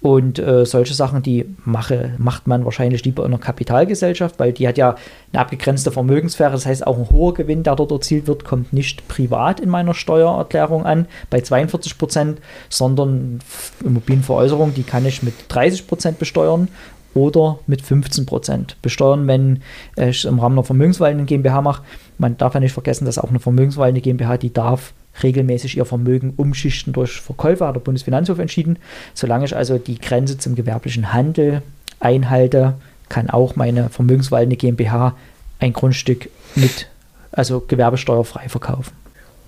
Und 0.00 0.38
äh, 0.38 0.64
solche 0.66 0.94
Sachen, 0.94 1.22
die 1.22 1.46
mache, 1.64 2.14
macht 2.18 2.46
man 2.46 2.64
wahrscheinlich 2.64 3.04
lieber 3.04 3.24
in 3.24 3.32
einer 3.32 3.40
Kapitalgesellschaft, 3.40 4.38
weil 4.38 4.52
die 4.52 4.66
hat 4.66 4.78
ja 4.78 4.96
eine 5.32 5.40
abgegrenzte 5.40 5.90
Vermögenssphäre. 5.90 6.52
Das 6.52 6.66
heißt, 6.66 6.86
auch 6.86 6.98
ein 6.98 7.10
hoher 7.10 7.34
Gewinn, 7.34 7.62
der 7.62 7.76
dort 7.76 7.92
erzielt 7.92 8.26
wird, 8.26 8.44
kommt 8.44 8.72
nicht 8.72 9.06
privat 9.08 9.60
in 9.60 9.68
meiner 9.68 9.94
Steuererklärung 9.94 10.84
an, 10.84 11.06
bei 11.30 11.40
42 11.40 11.98
Prozent, 11.98 12.40
sondern 12.68 13.40
Immobilienveräußerung, 13.84 14.74
die 14.74 14.82
kann 14.82 15.06
ich 15.06 15.22
mit 15.22 15.34
30 15.48 15.86
Prozent 15.86 16.18
besteuern 16.18 16.68
oder 17.14 17.58
mit 17.66 17.82
15 17.82 18.26
Prozent 18.26 18.76
besteuern, 18.82 19.26
wenn 19.26 19.62
ich 19.96 20.24
im 20.24 20.38
Rahmen 20.38 20.54
einer 20.54 20.64
Vermögensverwaltung 20.64 21.26
GmbH 21.26 21.62
mache. 21.62 21.82
Man 22.18 22.36
darf 22.36 22.54
ja 22.54 22.60
nicht 22.60 22.72
vergessen, 22.72 23.04
dass 23.04 23.18
auch 23.18 23.30
eine 23.30 23.40
Vermögensverwaltung 23.40 24.02
GmbH, 24.02 24.38
die 24.38 24.52
darf 24.52 24.94
regelmäßig 25.22 25.76
ihr 25.76 25.84
Vermögen 25.84 26.32
umschichten 26.36 26.92
durch 26.92 27.20
Verkäufer, 27.20 27.68
hat 27.68 27.76
der 27.76 27.80
Bundesfinanzhof 27.80 28.38
entschieden. 28.38 28.78
Solange 29.14 29.44
ich 29.44 29.56
also 29.56 29.78
die 29.78 29.98
Grenze 29.98 30.38
zum 30.38 30.54
gewerblichen 30.54 31.12
Handel 31.12 31.62
einhalte, 32.00 32.74
kann 33.08 33.28
auch 33.28 33.56
meine 33.56 33.88
vermögenswaltende 33.90 34.56
GmbH 34.56 35.16
ein 35.58 35.72
Grundstück 35.72 36.28
mit, 36.54 36.88
also 37.30 37.60
gewerbesteuerfrei 37.60 38.48
verkaufen. 38.48 39.01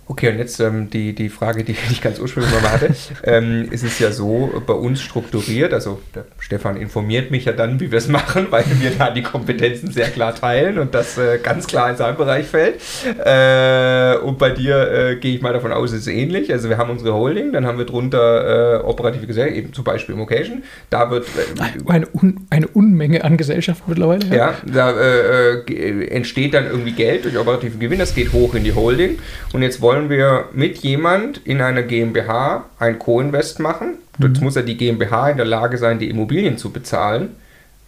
Okay, 0.06 0.28
und 0.28 0.38
jetzt 0.38 0.60
ähm, 0.60 0.90
die, 0.90 1.14
die 1.14 1.30
Frage, 1.30 1.64
die 1.64 1.72
ich 1.90 2.02
ganz 2.02 2.18
ursprünglich 2.18 2.52
mal 2.52 2.72
hatte. 2.72 2.94
ähm, 3.24 3.68
ist 3.70 3.84
es 3.84 3.98
ja 3.98 4.12
so 4.12 4.62
bei 4.66 4.74
uns 4.74 5.00
strukturiert, 5.00 5.72
also 5.72 6.00
der 6.14 6.26
Stefan 6.38 6.76
informiert 6.76 7.30
mich 7.30 7.46
ja 7.46 7.52
dann, 7.52 7.80
wie 7.80 7.90
wir 7.90 7.98
es 7.98 8.08
machen, 8.08 8.48
weil 8.50 8.64
wir 8.80 8.90
da 8.90 9.10
die 9.10 9.22
Kompetenzen 9.22 9.90
sehr 9.90 10.08
klar 10.08 10.34
teilen 10.34 10.78
und 10.78 10.94
das 10.94 11.16
äh, 11.16 11.38
ganz 11.42 11.66
klar 11.66 11.90
in 11.90 11.96
seinen 11.96 12.16
Bereich 12.16 12.46
fällt. 12.46 12.80
Äh, 13.24 14.18
und 14.18 14.38
bei 14.38 14.50
dir 14.50 14.90
äh, 14.92 15.16
gehe 15.16 15.36
ich 15.36 15.42
mal 15.42 15.52
davon 15.52 15.72
aus, 15.72 15.92
es 15.92 16.00
ist 16.00 16.08
ähnlich. 16.08 16.52
Also 16.52 16.68
wir 16.68 16.76
haben 16.76 16.90
unsere 16.90 17.14
Holding, 17.14 17.52
dann 17.52 17.66
haben 17.66 17.78
wir 17.78 17.86
drunter 17.86 18.80
äh, 18.80 18.84
operative 18.84 19.26
Gesellschaft, 19.26 19.56
eben 19.56 19.72
zum 19.72 19.84
Beispiel 19.84 20.14
Immocation. 20.14 20.62
Da 20.90 21.10
wird... 21.10 21.26
Äh, 21.28 21.90
eine, 21.90 22.06
Un 22.14 22.46
eine 22.50 22.68
Unmenge 22.68 23.24
an 23.24 23.36
Gesellschaften 23.36 23.84
mittlerweile. 23.88 24.26
Ja, 24.26 24.36
ja 24.36 24.54
da 24.66 24.90
äh, 24.92 26.06
entsteht 26.08 26.54
dann 26.54 26.66
irgendwie 26.66 26.92
Geld 26.92 27.24
durch 27.24 27.38
operativen 27.38 27.80
Gewinn, 27.80 27.98
das 27.98 28.14
geht 28.14 28.32
hoch 28.32 28.54
in 28.54 28.64
die 28.64 28.74
Holding. 28.74 29.18
Und 29.52 29.62
jetzt 29.62 29.80
wollen 29.80 29.93
wollen 29.94 30.10
wir 30.10 30.46
mit 30.52 30.78
jemand 30.78 31.38
in 31.46 31.60
einer 31.60 31.82
GmbH 31.82 32.64
ein 32.80 32.98
Co-Invest 32.98 33.60
machen. 33.60 33.98
Mhm. 34.18 34.26
Jetzt 34.26 34.42
muss 34.42 34.56
ja 34.56 34.62
die 34.62 34.76
GmbH 34.76 35.30
in 35.30 35.36
der 35.36 35.46
Lage 35.46 35.78
sein, 35.78 36.00
die 36.00 36.10
Immobilien 36.10 36.58
zu 36.58 36.70
bezahlen. 36.70 37.36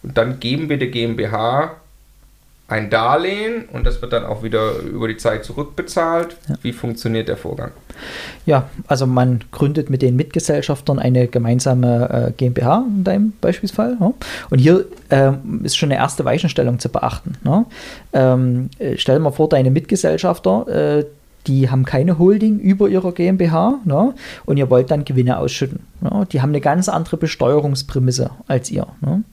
Und 0.03 0.17
dann 0.17 0.39
geben 0.39 0.69
wir 0.69 0.77
der 0.77 0.87
GmbH 0.87 1.71
ein 2.69 2.89
Darlehen 2.89 3.65
und 3.71 3.85
das 3.85 4.01
wird 4.01 4.11
dann 4.11 4.25
auch 4.25 4.43
wieder 4.43 4.79
über 4.79 5.07
die 5.07 5.15
Zeit 5.17 5.45
zurückbezahlt. 5.45 6.35
Ja. 6.49 6.55
Wie 6.61 6.73
funktioniert 6.73 7.29
der 7.29 7.37
Vorgang? 7.37 7.71
Ja, 8.45 8.69
also 8.87 9.07
man 9.07 9.41
gründet 9.51 9.89
mit 9.89 10.01
den 10.01 10.17
Mitgesellschaftern 10.17 10.99
eine 10.99 11.27
gemeinsame 11.27 12.27
äh, 12.29 12.31
GmbH 12.31 12.85
in 12.87 13.03
deinem 13.03 13.33
Beispielsfall. 13.39 13.97
Ja. 13.99 14.13
Und 14.49 14.59
hier 14.59 14.85
ähm, 15.09 15.61
ist 15.63 15.77
schon 15.77 15.91
eine 15.91 15.99
erste 15.99 16.25
Weichenstellung 16.25 16.79
zu 16.79 16.89
beachten. 16.89 17.35
Ne? 17.43 17.65
Ähm, 18.11 18.69
äh, 18.79 18.97
stell 18.97 19.15
dir 19.15 19.23
mal 19.23 19.31
vor, 19.31 19.47
deine 19.47 19.71
Mitgesellschafter, 19.71 20.67
äh, 20.99 21.05
die 21.47 21.69
haben 21.69 21.85
keine 21.85 22.19
Holding 22.19 22.59
über 22.59 22.89
ihrer 22.89 23.11
GmbH 23.11 23.79
ne? 23.85 24.13
und 24.45 24.57
ihr 24.57 24.69
wollt 24.69 24.91
dann 24.91 25.05
Gewinne 25.05 25.39
ausschütten. 25.39 25.79
Ne? 26.01 26.27
Die 26.31 26.41
haben 26.41 26.49
eine 26.49 26.61
ganz 26.61 26.89
andere 26.89 27.17
Besteuerungsprämisse 27.17 28.31
als 28.47 28.69
ihr. 28.69 28.87
Ne? 29.01 29.23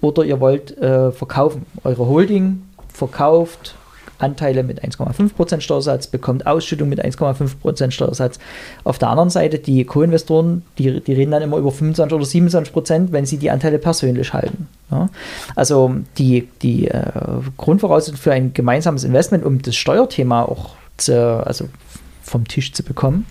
Oder 0.00 0.24
ihr 0.24 0.40
wollt 0.40 0.76
äh, 0.78 1.10
verkaufen. 1.12 1.66
Eure 1.84 2.06
Holding 2.06 2.62
verkauft 2.92 3.74
Anteile 4.18 4.62
mit 4.62 4.82
1,5% 4.84 5.60
Steuersatz, 5.60 6.06
bekommt 6.06 6.46
Ausschüttung 6.46 6.88
mit 6.88 7.04
1,5% 7.04 7.90
Steuersatz. 7.90 8.38
Auf 8.84 8.98
der 8.98 9.08
anderen 9.08 9.30
Seite, 9.30 9.58
die 9.58 9.84
Co-Investoren, 9.84 10.62
die, 10.78 11.00
die 11.00 11.12
reden 11.12 11.32
dann 11.32 11.42
immer 11.42 11.56
über 11.56 11.72
25 11.72 12.14
oder 12.14 12.24
27%, 12.24 13.08
wenn 13.10 13.26
sie 13.26 13.38
die 13.38 13.50
Anteile 13.50 13.78
persönlich 13.78 14.32
halten. 14.32 14.68
Ja? 14.90 15.08
Also 15.56 15.96
die, 16.18 16.48
die 16.62 16.86
äh, 16.88 17.02
Grundvoraussetzung 17.56 18.20
für 18.20 18.32
ein 18.32 18.54
gemeinsames 18.54 19.04
Investment, 19.04 19.44
um 19.44 19.60
das 19.60 19.74
Steuerthema 19.74 20.42
auch 20.42 20.76
zu, 20.96 21.46
also 21.46 21.68
vom 22.22 22.46
Tisch 22.46 22.72
zu 22.72 22.82
bekommen, 22.82 23.26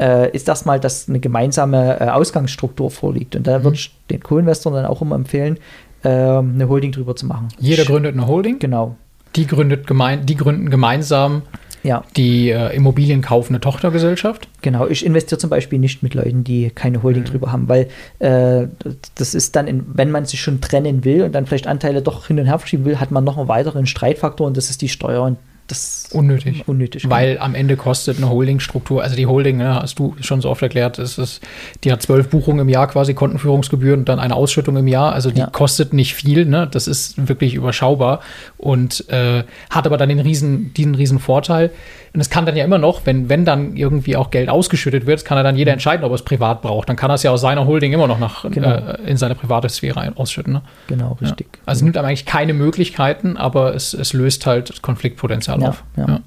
äh, 0.00 0.30
ist 0.34 0.48
erstmal, 0.48 0.80
dass 0.80 1.08
eine 1.08 1.20
gemeinsame 1.20 2.00
äh, 2.00 2.08
Ausgangsstruktur 2.08 2.90
vorliegt. 2.90 3.36
Und 3.36 3.46
da 3.46 3.58
mhm. 3.58 3.64
würde 3.64 3.76
ich 3.76 3.94
den 4.10 4.20
Co-Investoren 4.20 4.74
dann 4.74 4.86
auch 4.86 5.02
immer 5.02 5.16
empfehlen, 5.16 5.58
äh, 6.02 6.08
eine 6.08 6.68
Holding 6.68 6.92
drüber 6.92 7.16
zu 7.16 7.26
machen. 7.26 7.48
Jeder 7.58 7.84
gründet 7.84 8.14
eine 8.14 8.26
Holding? 8.26 8.58
Genau. 8.58 8.96
Die, 9.36 9.46
gründet 9.46 9.86
gemein, 9.86 10.26
die 10.26 10.36
gründen 10.36 10.70
gemeinsam 10.70 11.42
ja. 11.82 12.04
die 12.16 12.50
äh, 12.50 12.74
Immobilien 12.74 13.22
kaufende 13.22 13.60
Tochtergesellschaft? 13.60 14.48
Genau, 14.62 14.86
ich 14.86 15.04
investiere 15.04 15.38
zum 15.38 15.50
Beispiel 15.50 15.78
nicht 15.78 16.02
mit 16.02 16.14
Leuten, 16.14 16.44
die 16.44 16.70
keine 16.70 17.02
Holding 17.02 17.22
mhm. 17.22 17.26
drüber 17.26 17.52
haben, 17.52 17.68
weil 17.68 17.88
äh, 18.18 18.66
das 19.14 19.34
ist 19.34 19.56
dann, 19.56 19.66
in, 19.66 19.84
wenn 19.86 20.10
man 20.10 20.24
sich 20.24 20.40
schon 20.40 20.60
trennen 20.60 21.04
will 21.04 21.22
und 21.22 21.32
dann 21.32 21.46
vielleicht 21.46 21.66
Anteile 21.66 22.02
doch 22.02 22.26
hin 22.26 22.38
und 22.38 22.46
her 22.46 22.58
verschieben 22.58 22.84
will, 22.84 23.00
hat 23.00 23.10
man 23.10 23.24
noch 23.24 23.38
einen 23.38 23.48
weiteren 23.48 23.86
Streitfaktor 23.86 24.46
und 24.46 24.56
das 24.56 24.70
ist 24.70 24.82
die 24.82 24.88
Steuer. 24.88 25.22
Und 25.22 25.38
das 25.70 26.08
Unnötig. 26.12 26.66
unnötig. 26.66 27.08
Weil 27.08 27.38
am 27.38 27.54
Ende 27.54 27.76
kostet 27.76 28.16
eine 28.18 28.28
Holdingstruktur, 28.28 29.02
also 29.02 29.14
die 29.14 29.26
Holding, 29.26 29.58
ne, 29.58 29.76
hast 29.76 29.98
du 29.98 30.16
schon 30.20 30.40
so 30.40 30.50
oft 30.50 30.60
erklärt, 30.62 30.98
ist 30.98 31.18
es, 31.18 31.40
die 31.84 31.92
hat 31.92 32.02
zwölf 32.02 32.28
Buchungen 32.28 32.60
im 32.60 32.68
Jahr 32.68 32.88
quasi 32.88 33.14
Kontenführungsgebühren 33.14 34.00
und 34.00 34.08
dann 34.08 34.18
eine 34.18 34.34
Ausschüttung 34.34 34.76
im 34.76 34.88
Jahr. 34.88 35.12
Also 35.12 35.30
die 35.30 35.38
Ja. 35.40 35.46
kostet 35.46 35.92
nicht 35.92 36.14
viel, 36.14 36.46
ne? 36.46 36.68
Das 36.70 36.88
ist 36.88 37.28
wirklich 37.28 37.54
überschaubar 37.54 38.20
und 38.58 39.08
äh, 39.08 39.44
hat 39.70 39.86
aber 39.86 39.96
dann 39.96 40.08
den 40.08 40.20
riesen, 40.20 40.74
diesen 40.74 40.94
riesen 40.96 41.18
Vorteil. 41.20 41.70
Und 42.12 42.20
es 42.20 42.28
kann 42.28 42.44
dann 42.44 42.56
ja 42.56 42.64
immer 42.64 42.78
noch, 42.78 43.06
wenn, 43.06 43.28
wenn 43.28 43.44
dann 43.44 43.76
irgendwie 43.76 44.16
auch 44.16 44.32
Geld 44.32 44.48
ausgeschüttet 44.48 45.06
wird, 45.06 45.24
kann 45.24 45.38
er 45.38 45.44
dann 45.44 45.54
jeder 45.56 45.72
entscheiden, 45.72 46.02
ob 46.04 46.10
er 46.10 46.16
es 46.16 46.22
privat 46.24 46.60
braucht. 46.60 46.88
Dann 46.88 46.96
kann 46.96 47.08
er 47.08 47.14
es 47.14 47.22
ja 47.22 47.30
aus 47.30 47.40
seiner 47.40 47.66
Holding 47.66 47.92
immer 47.92 48.08
noch 48.08 48.18
nach, 48.18 48.50
Genau. 48.50 48.68
äh, 48.68 48.98
in 49.06 49.16
seine 49.16 49.36
private 49.36 49.68
Sphäre 49.68 50.12
ausschütten. 50.16 50.54
Ne? 50.54 50.62
genau, 50.88 51.16
richtig. 51.20 51.46
Ja. 51.52 51.60
Also 51.66 51.78
es 51.78 51.82
nimmt 51.84 51.96
einem 51.96 52.08
eigentlich 52.08 52.26
keine 52.26 52.52
Möglichkeiten, 52.52 53.36
aber 53.36 53.76
es, 53.76 53.94
es 53.94 54.12
löst 54.12 54.44
halt 54.44 54.82
Konfliktpotenzial 54.82 55.59
Ja, 55.60 55.68
auf. 55.70 55.84
ja. 55.96 56.20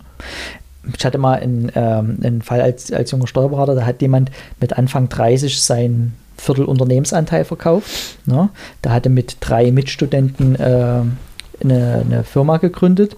Ich 0.98 1.06
hatte 1.06 1.18
mal 1.18 1.40
einen, 1.40 1.72
ähm, 1.76 2.18
einen 2.22 2.42
Fall 2.42 2.62
als, 2.62 2.92
als 2.92 3.12
junger 3.12 3.28
Steuerberater, 3.28 3.76
da 3.76 3.86
hat 3.86 4.02
jemand 4.02 4.32
mit 4.60 4.74
Anfang 4.74 5.08
30 5.08 5.62
sein 5.62 6.14
Viertel 6.38 6.66
Unternehmensanteil 6.66 7.46
verkauft. 7.46 8.18
Ne? 8.26 8.50
Der 8.84 8.92
hatte 8.92 9.10
mit 9.10 9.38
drei 9.40 9.72
Mitstudenten 9.72 10.56
äh, 10.56 11.02
eine, 11.64 12.04
eine 12.06 12.24
Firma 12.26 12.58
gegründet 12.58 13.16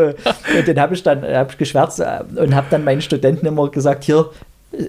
und 0.58 0.68
den 0.68 0.78
habe 0.80 0.94
ich 0.94 1.04
dann 1.04 1.24
hab 1.24 1.52
ich 1.52 1.58
geschwärzt 1.58 2.02
äh, 2.02 2.20
und 2.36 2.54
habe 2.54 2.68
dann 2.70 2.84
meinen 2.84 3.02
Studenten 3.02 3.46
immer 3.46 3.70
gesagt, 3.70 4.04
hier, 4.04 4.30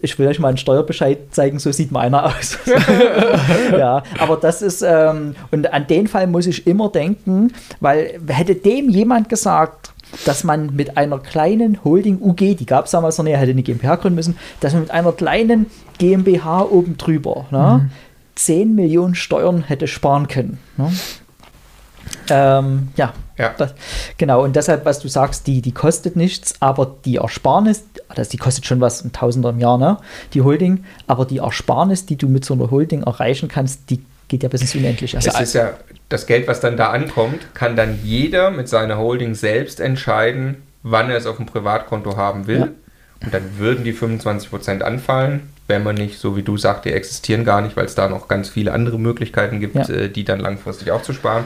ich 0.02 0.18
will 0.18 0.26
euch 0.26 0.38
mal 0.38 0.48
einen 0.48 0.56
Steuerbescheid 0.56 1.18
zeigen, 1.30 1.58
so 1.58 1.70
sieht 1.72 1.90
meiner 1.90 2.24
aus. 2.26 2.58
ja, 3.72 4.02
aber 4.18 4.36
das 4.36 4.62
ist, 4.62 4.82
ähm, 4.82 5.34
und 5.50 5.72
an 5.72 5.86
den 5.86 6.08
Fall 6.08 6.26
muss 6.26 6.46
ich 6.46 6.66
immer 6.66 6.88
denken, 6.88 7.52
weil 7.80 8.18
hätte 8.28 8.54
dem 8.54 8.88
jemand 8.88 9.28
gesagt, 9.28 9.92
dass 10.24 10.44
man 10.44 10.74
mit 10.74 10.96
einer 10.96 11.18
kleinen 11.18 11.84
Holding 11.84 12.20
UG, 12.20 12.56
die 12.56 12.66
gab 12.66 12.86
es 12.86 12.92
damals 12.92 13.18
noch 13.18 13.24
nicht, 13.24 13.36
hätte 13.36 13.50
eine 13.50 13.62
GmbH 13.62 13.96
gründen 13.96 14.16
müssen, 14.16 14.36
dass 14.60 14.72
man 14.72 14.82
mit 14.82 14.90
einer 14.90 15.12
kleinen 15.12 15.66
GmbH 15.98 16.62
oben 16.62 16.96
drüber 16.96 17.46
ne, 17.50 17.90
10 18.36 18.74
Millionen 18.74 19.14
Steuern 19.14 19.62
hätte 19.62 19.86
sparen 19.86 20.28
können. 20.28 20.58
Ne? 20.76 20.90
Ähm, 22.30 22.88
ja, 22.96 23.12
Ja. 23.38 23.54
das, 23.56 23.74
genau. 24.18 24.42
Und 24.44 24.56
deshalb, 24.56 24.84
was 24.84 25.00
du 25.00 25.08
sagst, 25.08 25.46
die, 25.46 25.60
die 25.62 25.72
kostet 25.72 26.16
nichts, 26.16 26.54
aber 26.60 26.94
die 27.04 27.16
Ersparnis, 27.16 27.84
also 28.08 28.30
die 28.30 28.36
kostet 28.36 28.66
schon 28.66 28.80
was, 28.80 29.04
ein 29.04 29.12
Tausender 29.12 29.50
im 29.50 29.58
Jahr, 29.60 29.78
ne? 29.78 29.98
Die 30.32 30.42
Holding, 30.42 30.84
aber 31.06 31.24
die 31.24 31.38
Ersparnis, 31.38 32.06
die 32.06 32.16
du 32.16 32.28
mit 32.28 32.44
so 32.44 32.54
einer 32.54 32.70
Holding 32.70 33.02
erreichen 33.02 33.48
kannst, 33.48 33.90
die 33.90 34.02
geht 34.28 34.42
ja 34.42 34.48
bis 34.48 34.62
ins 34.62 34.74
Unendliche. 34.74 35.18
Es 35.18 35.26
ist 35.38 35.52
ja 35.54 35.74
das 36.08 36.26
Geld, 36.26 36.48
was 36.48 36.60
dann 36.60 36.76
da 36.76 36.90
ankommt, 36.90 37.54
kann 37.54 37.76
dann 37.76 37.98
jeder 38.02 38.50
mit 38.50 38.68
seiner 38.68 38.96
Holding 38.98 39.34
selbst 39.34 39.80
entscheiden, 39.80 40.62
wann 40.82 41.10
er 41.10 41.16
es 41.18 41.26
auf 41.26 41.36
dem 41.36 41.46
Privatkonto 41.46 42.16
haben 42.16 42.46
will. 42.46 42.58
Ja. 42.60 42.68
Und 43.22 43.32
dann 43.32 43.58
würden 43.58 43.84
die 43.84 43.94
25% 43.94 44.80
anfallen, 44.82 45.48
wenn 45.66 45.82
man 45.82 45.94
nicht, 45.94 46.18
so 46.18 46.36
wie 46.36 46.42
du 46.42 46.58
sagst, 46.58 46.84
die 46.84 46.92
existieren 46.92 47.44
gar 47.44 47.62
nicht, 47.62 47.74
weil 47.76 47.86
es 47.86 47.94
da 47.94 48.08
noch 48.08 48.28
ganz 48.28 48.50
viele 48.50 48.72
andere 48.72 48.98
Möglichkeiten 48.98 49.60
gibt, 49.60 49.76
Ja. 49.76 49.88
äh, 49.88 50.08
die 50.10 50.24
dann 50.24 50.40
langfristig 50.40 50.90
auch 50.90 51.00
zu 51.02 51.12
sparen. 51.14 51.44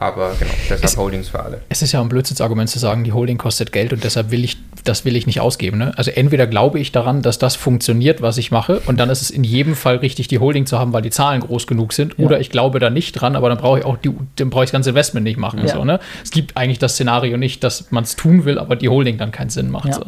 Aber 0.00 0.32
genau, 0.38 0.50
deshalb 0.64 0.82
Es- 0.82 0.96
Holdings 0.96 1.28
für 1.28 1.40
alle. 1.40 1.60
Es 1.68 1.82
ist 1.82 1.92
ja 1.92 2.00
ein 2.00 2.08
Blödsinnsargument 2.08 2.68
zu 2.70 2.78
sagen, 2.78 3.04
die 3.04 3.12
Holding 3.12 3.36
kostet 3.38 3.70
Geld 3.70 3.92
und 3.92 4.02
deshalb 4.02 4.30
will 4.30 4.42
ich, 4.42 4.56
das 4.82 5.04
will 5.04 5.14
ich 5.14 5.26
nicht 5.26 5.40
ausgeben. 5.40 5.76
Ne? 5.78 5.92
Also 5.96 6.10
entweder 6.10 6.46
glaube 6.46 6.80
ich 6.80 6.90
daran, 6.90 7.20
dass 7.20 7.38
das 7.38 7.54
funktioniert, 7.54 8.22
was 8.22 8.38
ich 8.38 8.50
mache, 8.50 8.80
und 8.86 8.98
dann 8.98 9.10
ist 9.10 9.20
es 9.20 9.30
in 9.30 9.44
jedem 9.44 9.74
Fall 9.76 9.96
richtig, 9.96 10.26
die 10.26 10.38
Holding 10.38 10.64
zu 10.64 10.78
haben, 10.78 10.94
weil 10.94 11.02
die 11.02 11.10
Zahlen 11.10 11.40
groß 11.42 11.66
genug 11.66 11.92
sind, 11.92 12.14
Ja. 12.16 12.24
oder 12.24 12.40
ich 12.40 12.48
glaube 12.50 12.78
da 12.80 12.88
nicht 12.88 13.12
dran, 13.12 13.36
aber 13.36 13.50
dann 13.50 13.58
brauche 13.58 13.80
ich 13.80 13.84
auch 13.84 13.98
die, 13.98 14.10
dann 14.36 14.48
brauche 14.48 14.64
ich 14.64 14.68
das 14.70 14.72
ganze 14.72 14.90
Investment 14.90 15.24
nicht 15.24 15.38
machen. 15.38 15.60
Ja. 15.60 15.68
So, 15.68 15.84
ne? 15.84 16.00
Es 16.24 16.30
gibt 16.30 16.56
eigentlich 16.56 16.78
das 16.78 16.94
Szenario 16.94 17.36
nicht, 17.36 17.62
dass 17.62 17.90
man 17.90 18.04
es 18.04 18.16
tun 18.16 18.46
will, 18.46 18.58
aber 18.58 18.76
die 18.76 18.88
Holding 18.88 19.18
dann 19.18 19.32
keinen 19.32 19.50
Sinn 19.50 19.70
macht. 19.70 19.84
Ja. 19.88 19.92
So. 19.94 20.06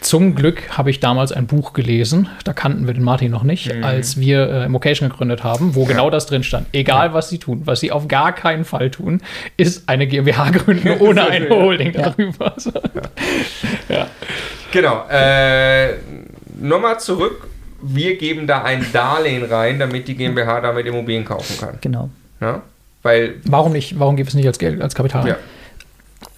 Zum 0.00 0.34
Glück 0.34 0.76
habe 0.76 0.90
ich 0.90 1.00
damals 1.00 1.32
ein 1.32 1.46
Buch 1.46 1.72
gelesen, 1.72 2.28
da 2.44 2.52
kannten 2.52 2.86
wir 2.86 2.92
den 2.92 3.02
Martin 3.02 3.30
noch 3.30 3.42
nicht, 3.42 3.72
als 3.82 4.20
wir 4.20 4.50
äh, 4.50 4.64
Immocation 4.66 5.08
gegründet 5.08 5.42
haben, 5.44 5.74
wo 5.74 5.86
genau 5.86 6.10
das 6.10 6.26
drin 6.26 6.42
stand. 6.42 6.66
Egal, 6.72 7.14
was 7.14 7.30
sie 7.30 7.38
tun, 7.38 7.62
was 7.64 7.80
sie 7.80 7.90
auf 7.90 8.06
gar 8.06 8.34
keinen 8.34 8.66
Fall 8.66 8.90
tun, 8.90 9.22
ist 9.56 9.88
eine 9.88 10.06
GmbH 10.06 10.50
gründen 10.50 10.90
ohne 11.00 11.26
eine 11.28 11.48
Holding 11.48 11.92
Ja. 11.92 12.10
darüber. 12.10 12.54
Ja. 13.88 14.08
Genau. 14.72 15.04
Äh, 15.10 15.94
Nochmal 16.60 16.98
zurück. 17.00 17.48
Wir 17.82 18.16
geben 18.16 18.46
da 18.46 18.62
ein 18.62 18.84
Darlehen 18.92 19.44
rein, 19.44 19.78
damit 19.78 20.08
die 20.08 20.14
GmbH 20.16 20.60
damit 20.62 20.86
Immobilien 20.86 21.24
kaufen 21.24 21.58
kann. 21.60 21.78
Genau. 21.82 22.08
Ja? 22.40 22.62
Weil, 23.02 23.34
Warum 23.44 23.72
nicht? 23.72 23.98
Warum 23.98 24.16
gibt 24.16 24.30
es 24.30 24.34
nicht 24.34 24.46
als 24.46 24.58
Geld, 24.58 24.80
als 24.80 24.94
Kapital? 24.94 25.26
ja, 25.28 25.36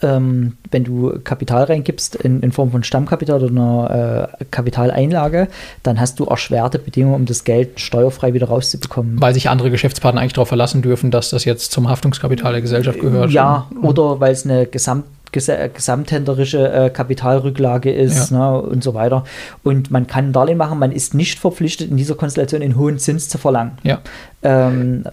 Ähm, 0.02 0.56
wenn 0.70 0.84
du 0.84 1.18
Kapital 1.24 1.64
reingibst 1.64 2.16
in, 2.16 2.40
in 2.40 2.52
Form 2.52 2.70
von 2.70 2.82
Stammkapital 2.82 3.42
oder 3.42 3.50
einer 3.50 4.28
äh, 4.40 4.44
Kapitaleinlage, 4.50 5.48
dann 5.82 5.98
hast 6.00 6.20
du 6.20 6.24
erschwerte 6.24 6.78
Bedingungen, 6.78 7.14
um 7.14 7.26
das 7.26 7.44
Geld 7.44 7.80
steuerfrei 7.80 8.34
wieder 8.34 8.48
rauszubekommen. 8.48 9.20
Weil 9.20 9.34
sich 9.34 9.48
andere 9.48 9.70
Geschäftspartner 9.70 10.20
eigentlich 10.20 10.34
darauf 10.34 10.48
verlassen 10.48 10.82
dürfen, 10.82 11.10
dass 11.10 11.30
das 11.30 11.44
jetzt 11.44 11.72
zum 11.72 11.88
Haftungskapital 11.88 12.52
der 12.52 12.60
Gesellschaft 12.60 13.00
gehört. 13.00 13.30
Ja, 13.30 13.68
oder 13.82 14.20
weil 14.20 14.32
es 14.32 14.44
eine 14.44 14.66
Gesamt, 14.66 15.04
gesa- 15.36 15.68
gesamthänderische 15.68 16.72
äh, 16.72 16.90
Kapitalrücklage 16.90 17.92
ist 17.92 18.30
Ja. 18.30 18.38
ne, 18.52 18.60
und 18.62 18.82
so 18.82 18.94
weiter. 18.94 19.24
Und 19.62 19.90
man 19.90 20.06
kann 20.06 20.26
ein 20.28 20.32
Darlehen 20.32 20.58
machen, 20.58 20.78
man 20.78 20.92
ist 20.92 21.14
nicht 21.14 21.38
verpflichtet, 21.38 21.90
in 21.90 21.96
dieser 21.96 22.14
Konstellation 22.14 22.62
einen 22.62 22.76
hohen 22.76 22.98
Zins 22.98 23.28
zu 23.28 23.38
verlangen. 23.38 23.72
Ja. 23.82 24.00
Ähm, 24.42 25.04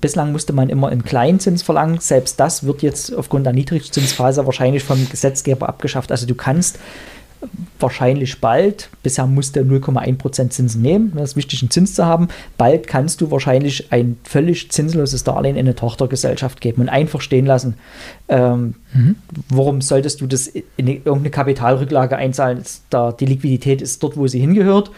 bislang 0.00 0.32
musste 0.32 0.52
man 0.52 0.68
immer 0.68 0.88
einen 0.88 1.04
kleinen 1.04 1.40
Zins 1.40 1.62
verlangen. 1.62 1.98
Selbst 2.00 2.40
das 2.40 2.64
wird 2.64 2.82
jetzt 2.82 3.14
aufgrund 3.14 3.46
der 3.46 3.52
Niedrigzinsphase 3.52 4.44
wahrscheinlich 4.46 4.82
vom 4.82 5.08
Gesetzgeber 5.08 5.68
abgeschafft. 5.68 6.10
Also 6.10 6.26
du 6.26 6.34
kannst 6.34 6.78
wahrscheinlich 7.78 8.40
bald, 8.40 8.88
bisher 9.02 9.26
musste 9.26 9.60
0,1% 9.62 10.50
Zinsen 10.50 10.82
nehmen, 10.82 11.12
das 11.16 11.30
ist 11.30 11.36
wichtig, 11.36 11.62
einen 11.62 11.70
Zins 11.70 11.94
zu 11.94 12.04
haben. 12.06 12.28
Bald 12.56 12.86
kannst 12.86 13.20
du 13.20 13.30
wahrscheinlich 13.30 13.92
ein 13.92 14.16
völlig 14.24 14.70
zinsloses 14.70 15.24
Darlehen 15.24 15.56
in 15.56 15.66
eine 15.66 15.74
Tochtergesellschaft 15.74 16.60
geben 16.60 16.82
und 16.82 16.88
einfach 16.88 17.20
stehen 17.20 17.46
lassen. 17.46 17.74
Ähm, 18.28 18.74
Warum 19.48 19.80
solltest 19.80 20.20
du 20.20 20.26
das 20.26 20.46
in 20.46 20.86
irgendeine 20.86 21.30
Kapitalrücklage 21.30 22.16
einzahlen? 22.16 22.62
Da, 22.90 23.10
die 23.12 23.26
Liquidität 23.26 23.82
ist 23.82 24.02
dort, 24.02 24.16
wo 24.16 24.26
sie 24.28 24.38
hingehört 24.40 24.90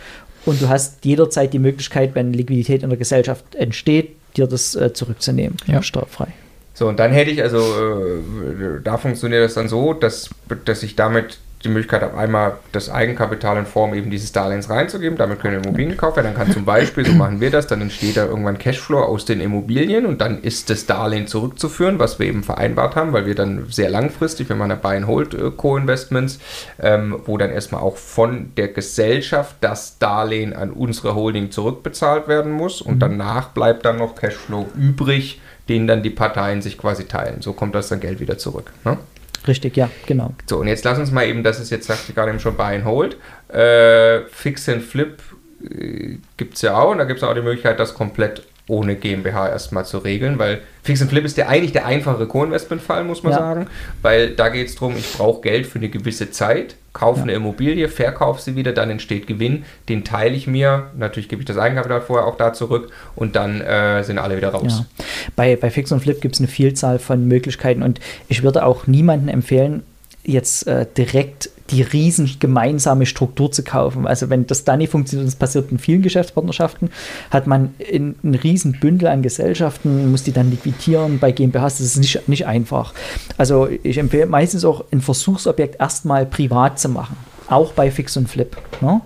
und 0.44 0.60
du 0.60 0.68
hast 0.68 1.04
jederzeit 1.04 1.52
die 1.52 1.58
Möglichkeit, 1.58 2.14
wenn 2.14 2.32
Liquidität 2.32 2.82
in 2.82 2.90
der 2.90 2.98
Gesellschaft 2.98 3.54
entsteht, 3.54 4.10
dir 4.36 4.46
das 4.46 4.74
äh, 4.76 4.92
zurückzunehmen, 4.92 5.56
Ja. 5.66 5.82
steuerfrei. 5.82 6.28
So, 6.74 6.86
und 6.88 6.98
dann 7.00 7.10
hätte 7.10 7.30
ich, 7.30 7.42
also 7.42 7.56
äh, 7.58 8.82
da 8.84 8.98
funktioniert 8.98 9.42
das 9.42 9.54
dann 9.54 9.68
so, 9.68 9.94
dass, 9.94 10.28
dass 10.66 10.82
ich 10.82 10.94
damit 10.94 11.38
die 11.66 11.72
Möglichkeit 11.72 12.02
habe, 12.02 12.16
einmal 12.16 12.56
das 12.72 12.90
Eigenkapital 12.90 13.58
in 13.58 13.66
Form 13.66 13.94
eben 13.94 14.10
dieses 14.10 14.32
Darlehens 14.32 14.70
reinzugeben. 14.70 15.18
Damit 15.18 15.40
können 15.40 15.62
Immobilien 15.62 15.90
gekauft 15.92 16.16
werden. 16.16 16.32
Dann 16.32 16.36
kann 16.36 16.52
zum 16.52 16.64
Beispiel, 16.64 17.04
so 17.04 17.12
machen 17.12 17.40
wir 17.40 17.50
das, 17.50 17.66
dann 17.66 17.80
entsteht 17.80 18.16
da 18.16 18.26
irgendwann 18.26 18.58
Cashflow 18.58 19.00
aus 19.00 19.24
den 19.24 19.40
Immobilien 19.40 20.06
und 20.06 20.20
dann 20.20 20.40
ist 20.42 20.70
das 20.70 20.86
Darlehen 20.86 21.26
zurückzuführen, 21.26 21.98
was 21.98 22.18
wir 22.18 22.26
eben 22.26 22.42
vereinbart 22.42 22.96
haben, 22.96 23.12
weil 23.12 23.26
wir 23.26 23.34
dann 23.34 23.66
sehr 23.68 23.90
langfristig, 23.90 24.48
wir 24.48 24.56
machen 24.56 24.70
ja 24.70 24.76
Buy-and-Hold-Co-Investments, 24.76 26.38
ähm, 26.80 27.20
wo 27.26 27.36
dann 27.36 27.50
erstmal 27.50 27.82
auch 27.82 27.96
von 27.96 28.52
der 28.56 28.68
Gesellschaft 28.68 29.56
das 29.60 29.98
Darlehen 29.98 30.52
an 30.52 30.70
unsere 30.70 31.14
Holding 31.14 31.50
zurückbezahlt 31.50 32.28
werden 32.28 32.52
muss 32.52 32.80
und 32.80 33.00
danach 33.00 33.48
bleibt 33.48 33.84
dann 33.84 33.96
noch 33.96 34.14
Cashflow 34.14 34.66
übrig, 34.76 35.40
den 35.68 35.86
dann 35.86 36.02
die 36.02 36.10
Parteien 36.10 36.62
sich 36.62 36.78
quasi 36.78 37.06
teilen. 37.06 37.42
So 37.42 37.52
kommt 37.52 37.74
das 37.74 37.88
dann 37.88 38.00
Geld 38.00 38.20
wieder 38.20 38.38
zurück. 38.38 38.72
Ne? 38.84 38.98
Richtig, 39.46 39.76
ja, 39.76 39.90
genau. 40.06 40.34
So, 40.46 40.58
und 40.58 40.68
jetzt 40.68 40.84
lass 40.84 40.98
uns 40.98 41.10
mal 41.12 41.26
eben, 41.26 41.42
das 41.42 41.60
ist 41.60 41.70
jetzt, 41.70 41.86
sagte 41.86 42.12
gerade 42.12 42.30
eben 42.30 42.40
schon, 42.40 42.56
Buy 42.56 42.76
and 42.76 42.84
Hold. 42.84 43.16
Äh, 43.48 44.22
Fix 44.30 44.68
and 44.68 44.82
Flip 44.82 45.22
äh, 45.62 46.18
gibt 46.36 46.54
es 46.54 46.62
ja 46.62 46.76
auch 46.76 46.90
und 46.90 46.98
da 46.98 47.04
gibt 47.04 47.18
es 47.18 47.24
auch 47.24 47.34
die 47.34 47.42
Möglichkeit, 47.42 47.78
das 47.78 47.94
komplett 47.94 48.42
ohne 48.68 48.96
GmbH 48.96 49.48
erstmal 49.48 49.84
zu 49.86 49.98
regeln, 49.98 50.38
weil 50.38 50.60
Fix 50.82 51.00
and 51.00 51.10
Flip 51.10 51.24
ist 51.24 51.36
ja 51.36 51.46
eigentlich 51.46 51.72
der 51.72 51.86
einfache 51.86 52.26
Co-Investment-Fall, 52.26 53.04
muss 53.04 53.22
man 53.22 53.32
Ja. 53.32 53.38
sagen, 53.38 53.66
weil 54.02 54.30
da 54.30 54.48
geht 54.48 54.68
es 54.68 54.74
darum, 54.74 54.96
ich 54.96 55.12
brauche 55.12 55.40
Geld 55.40 55.66
für 55.66 55.78
eine 55.78 55.88
gewisse 55.88 56.30
Zeit, 56.32 56.74
kaufe 56.92 57.18
Ja. 57.18 57.22
eine 57.24 57.32
Immobilie, 57.34 57.88
verkaufe 57.88 58.40
sie 58.42 58.56
wieder, 58.56 58.72
dann 58.72 58.90
entsteht 58.90 59.26
Gewinn, 59.28 59.64
den 59.88 60.02
teile 60.02 60.34
ich 60.34 60.46
mir, 60.48 60.86
natürlich 60.96 61.28
gebe 61.28 61.42
ich 61.42 61.46
das 61.46 61.58
Eigenkapital 61.58 62.00
vorher 62.00 62.26
auch 62.26 62.36
da 62.36 62.52
zurück 62.52 62.90
und 63.14 63.36
dann 63.36 63.60
äh, 63.60 64.02
sind 64.02 64.18
alle 64.18 64.36
wieder 64.36 64.48
raus. 64.48 64.82
Ja. 64.98 65.04
Bei, 65.36 65.54
bei 65.54 65.70
Fix 65.70 65.92
und 65.92 66.00
Flip 66.00 66.20
gibt 66.20 66.34
es 66.34 66.40
eine 66.40 66.48
Vielzahl 66.48 66.98
von 66.98 67.28
Möglichkeiten 67.28 67.82
und 67.84 68.00
ich 68.28 68.42
würde 68.42 68.64
auch 68.64 68.86
niemandem 68.88 69.28
empfehlen, 69.28 69.84
jetzt 70.26 70.66
äh, 70.66 70.86
direkt 70.96 71.50
die 71.70 71.82
riesen 71.82 72.30
gemeinsame 72.38 73.06
Struktur 73.06 73.50
zu 73.50 73.64
kaufen. 73.64 74.06
Also 74.06 74.30
wenn 74.30 74.46
das 74.46 74.64
dann 74.64 74.78
nicht 74.78 74.90
funktioniert, 74.90 75.26
das 75.26 75.36
passiert 75.36 75.70
in 75.72 75.78
vielen 75.78 76.02
Geschäftspartnerschaften, 76.02 76.90
hat 77.30 77.46
man 77.46 77.74
in, 77.78 78.14
ein 78.22 78.34
riesen 78.34 78.78
Bündel 78.78 79.08
an 79.08 79.22
Gesellschaften, 79.22 80.10
muss 80.10 80.22
die 80.22 80.32
dann 80.32 80.50
liquidieren 80.50 81.18
bei 81.18 81.32
GmbHs, 81.32 81.78
das 81.78 81.80
ist 81.80 81.96
nicht, 81.96 82.28
nicht 82.28 82.46
einfach. 82.46 82.94
Also 83.36 83.68
ich 83.82 83.98
empfehle 83.98 84.26
meistens 84.26 84.64
auch 84.64 84.84
ein 84.92 85.00
Versuchsobjekt 85.00 85.80
erstmal 85.80 86.26
privat 86.26 86.78
zu 86.78 86.88
machen, 86.88 87.16
auch 87.48 87.72
bei 87.72 87.90
Fix 87.90 88.16
und 88.16 88.28
Flip. 88.28 88.56
Ne? 88.80 89.00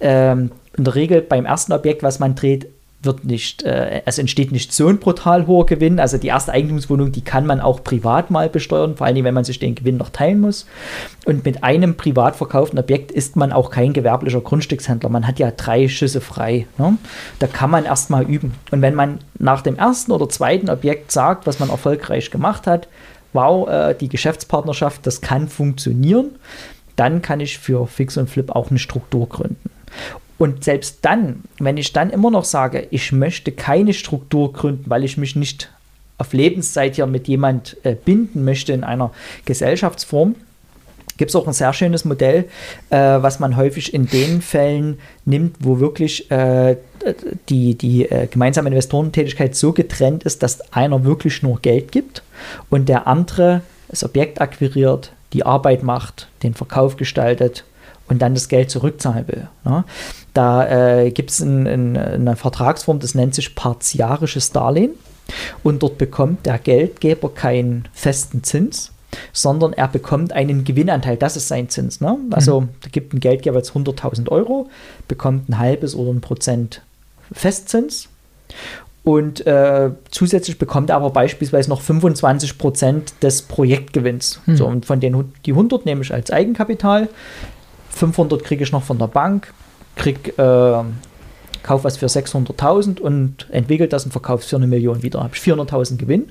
Ähm, 0.00 0.50
in 0.76 0.84
der 0.84 0.94
Regel 0.94 1.22
beim 1.22 1.46
ersten 1.46 1.72
Objekt, 1.72 2.02
was 2.02 2.18
man 2.18 2.34
dreht, 2.34 2.66
wird 3.02 3.24
nicht, 3.24 3.62
äh, 3.62 4.02
es 4.04 4.18
entsteht 4.18 4.52
nicht 4.52 4.72
so 4.72 4.88
ein 4.88 4.98
brutal 4.98 5.46
hoher 5.46 5.66
Gewinn. 5.66 6.00
Also 6.00 6.18
die 6.18 6.28
erste 6.28 6.52
Eigentumswohnung, 6.52 7.12
die 7.12 7.22
kann 7.22 7.46
man 7.46 7.60
auch 7.60 7.82
privat 7.82 8.30
mal 8.30 8.48
besteuern, 8.48 8.96
vor 8.96 9.06
allem 9.06 9.24
wenn 9.24 9.34
man 9.34 9.44
sich 9.44 9.58
den 9.58 9.74
Gewinn 9.74 9.96
noch 9.96 10.10
teilen 10.10 10.40
muss. 10.40 10.66
Und 11.24 11.44
mit 11.44 11.64
einem 11.64 11.96
privat 11.96 12.36
verkauften 12.36 12.78
Objekt 12.78 13.12
ist 13.12 13.36
man 13.36 13.52
auch 13.52 13.70
kein 13.70 13.92
gewerblicher 13.92 14.40
Grundstückshändler. 14.40 15.08
Man 15.08 15.26
hat 15.26 15.38
ja 15.38 15.50
drei 15.50 15.88
Schüsse 15.88 16.20
frei. 16.20 16.66
Ne? 16.78 16.98
Da 17.38 17.46
kann 17.46 17.70
man 17.70 17.84
erst 17.84 18.10
mal 18.10 18.24
üben. 18.24 18.54
Und 18.70 18.82
wenn 18.82 18.94
man 18.94 19.18
nach 19.38 19.62
dem 19.62 19.76
ersten 19.76 20.12
oder 20.12 20.28
zweiten 20.28 20.68
Objekt 20.68 21.12
sagt, 21.12 21.46
was 21.46 21.58
man 21.58 21.70
erfolgreich 21.70 22.30
gemacht 22.30 22.66
hat, 22.66 22.88
wow, 23.32 23.68
äh, 23.68 23.94
die 23.94 24.08
Geschäftspartnerschaft, 24.08 25.06
das 25.06 25.20
kann 25.20 25.48
funktionieren, 25.48 26.36
dann 26.96 27.22
kann 27.22 27.40
ich 27.40 27.58
für 27.58 27.86
Fix 27.86 28.16
und 28.16 28.28
Flip 28.28 28.50
auch 28.50 28.70
eine 28.70 28.78
Struktur 28.78 29.28
gründen. 29.28 29.70
Und 30.38 30.64
selbst 30.64 30.98
dann, 31.02 31.44
wenn 31.58 31.76
ich 31.76 31.92
dann 31.92 32.10
immer 32.10 32.30
noch 32.30 32.44
sage, 32.44 32.86
ich 32.90 33.12
möchte 33.12 33.52
keine 33.52 33.94
Struktur 33.94 34.52
gründen, 34.52 34.84
weil 34.88 35.04
ich 35.04 35.16
mich 35.16 35.34
nicht 35.34 35.70
auf 36.18 36.32
Lebenszeit 36.32 36.96
hier 36.96 37.06
mit 37.06 37.28
jemand 37.28 37.76
äh, 37.84 37.94
binden 37.94 38.44
möchte 38.44 38.72
in 38.72 38.84
einer 38.84 39.12
Gesellschaftsform, 39.44 40.34
gibt 41.16 41.30
es 41.30 41.36
auch 41.36 41.46
ein 41.46 41.52
sehr 41.52 41.72
schönes 41.72 42.04
Modell, 42.04 42.44
äh, 42.90 42.96
was 42.98 43.38
man 43.38 43.56
häufig 43.56 43.94
in 43.94 44.06
den 44.06 44.42
Fällen 44.42 44.98
nimmt, 45.24 45.56
wo 45.60 45.80
wirklich 45.80 46.30
äh, 46.30 46.76
die, 47.48 47.74
die 47.74 48.10
äh, 48.10 48.26
gemeinsame 48.26 48.68
Investorentätigkeit 48.68 49.54
so 49.54 49.72
getrennt 49.72 50.24
ist, 50.24 50.42
dass 50.42 50.72
einer 50.72 51.04
wirklich 51.04 51.42
nur 51.42 51.60
Geld 51.60 51.92
gibt 51.92 52.22
und 52.70 52.88
der 52.88 53.06
andere 53.06 53.62
das 53.88 54.04
Objekt 54.04 54.40
akquiriert, 54.40 55.12
die 55.32 55.46
Arbeit 55.46 55.82
macht, 55.82 56.28
den 56.42 56.54
Verkauf 56.54 56.96
gestaltet 56.96 57.64
und 58.08 58.22
dann 58.22 58.34
das 58.34 58.48
Geld 58.48 58.70
zurückzahlen 58.70 59.26
will. 59.28 59.48
Ne? 59.64 59.84
Da 60.34 61.00
äh, 61.00 61.10
gibt 61.10 61.30
es 61.30 61.40
ein, 61.40 61.66
ein, 61.66 61.96
eine 61.96 62.36
Vertragsform, 62.36 62.98
das 62.98 63.14
nennt 63.14 63.34
sich 63.34 63.54
partiarisches 63.54 64.52
Darlehen. 64.52 64.92
Und 65.62 65.82
dort 65.82 65.98
bekommt 65.98 66.46
der 66.46 66.58
Geldgeber 66.58 67.30
keinen 67.30 67.88
festen 67.92 68.44
Zins, 68.44 68.92
sondern 69.32 69.72
er 69.72 69.88
bekommt 69.88 70.32
einen 70.32 70.64
Gewinnanteil. 70.64 71.16
Das 71.16 71.36
ist 71.36 71.48
sein 71.48 71.68
Zins. 71.68 72.00
Ne? 72.00 72.16
Also 72.30 72.62
mhm. 72.62 72.68
da 72.82 72.88
gibt 72.90 73.12
ein 73.12 73.20
Geldgeber 73.20 73.56
jetzt 73.56 73.72
100.000 73.72 74.28
Euro, 74.28 74.68
bekommt 75.08 75.48
ein 75.48 75.58
halbes 75.58 75.94
oder 75.94 76.12
ein 76.12 76.20
Prozent 76.20 76.82
Festzins. 77.32 78.08
Und 79.02 79.46
äh, 79.46 79.90
zusätzlich 80.10 80.58
bekommt 80.58 80.90
er 80.90 80.96
aber 80.96 81.10
beispielsweise 81.10 81.70
noch 81.70 81.80
25 81.80 82.58
Prozent 82.58 83.14
des 83.22 83.42
Projektgewinns. 83.42 84.40
Mhm. 84.46 84.56
So, 84.56 84.66
und 84.66 84.84
von 84.84 84.98
den 84.98 85.32
die 85.44 85.52
100 85.52 85.86
nehme 85.86 86.02
ich 86.02 86.12
als 86.12 86.32
Eigenkapital, 86.32 87.08
500 87.96 88.44
kriege 88.44 88.62
ich 88.62 88.72
noch 88.72 88.82
von 88.82 88.98
der 88.98 89.08
Bank, 89.08 89.52
krieg, 89.96 90.38
äh, 90.38 90.82
kauf 91.62 91.82
was 91.82 91.96
für 91.96 92.06
600.000 92.06 93.00
und 93.00 93.46
entwickelt 93.50 93.92
das 93.92 94.04
und 94.04 94.12
verkaufe 94.12 94.42
es 94.42 94.48
für 94.48 94.56
eine 94.56 94.66
Million 94.66 95.02
wieder. 95.02 95.22
Habe 95.22 95.34
ich 95.34 95.40
400.000 95.40 95.96
Gewinn 95.96 96.30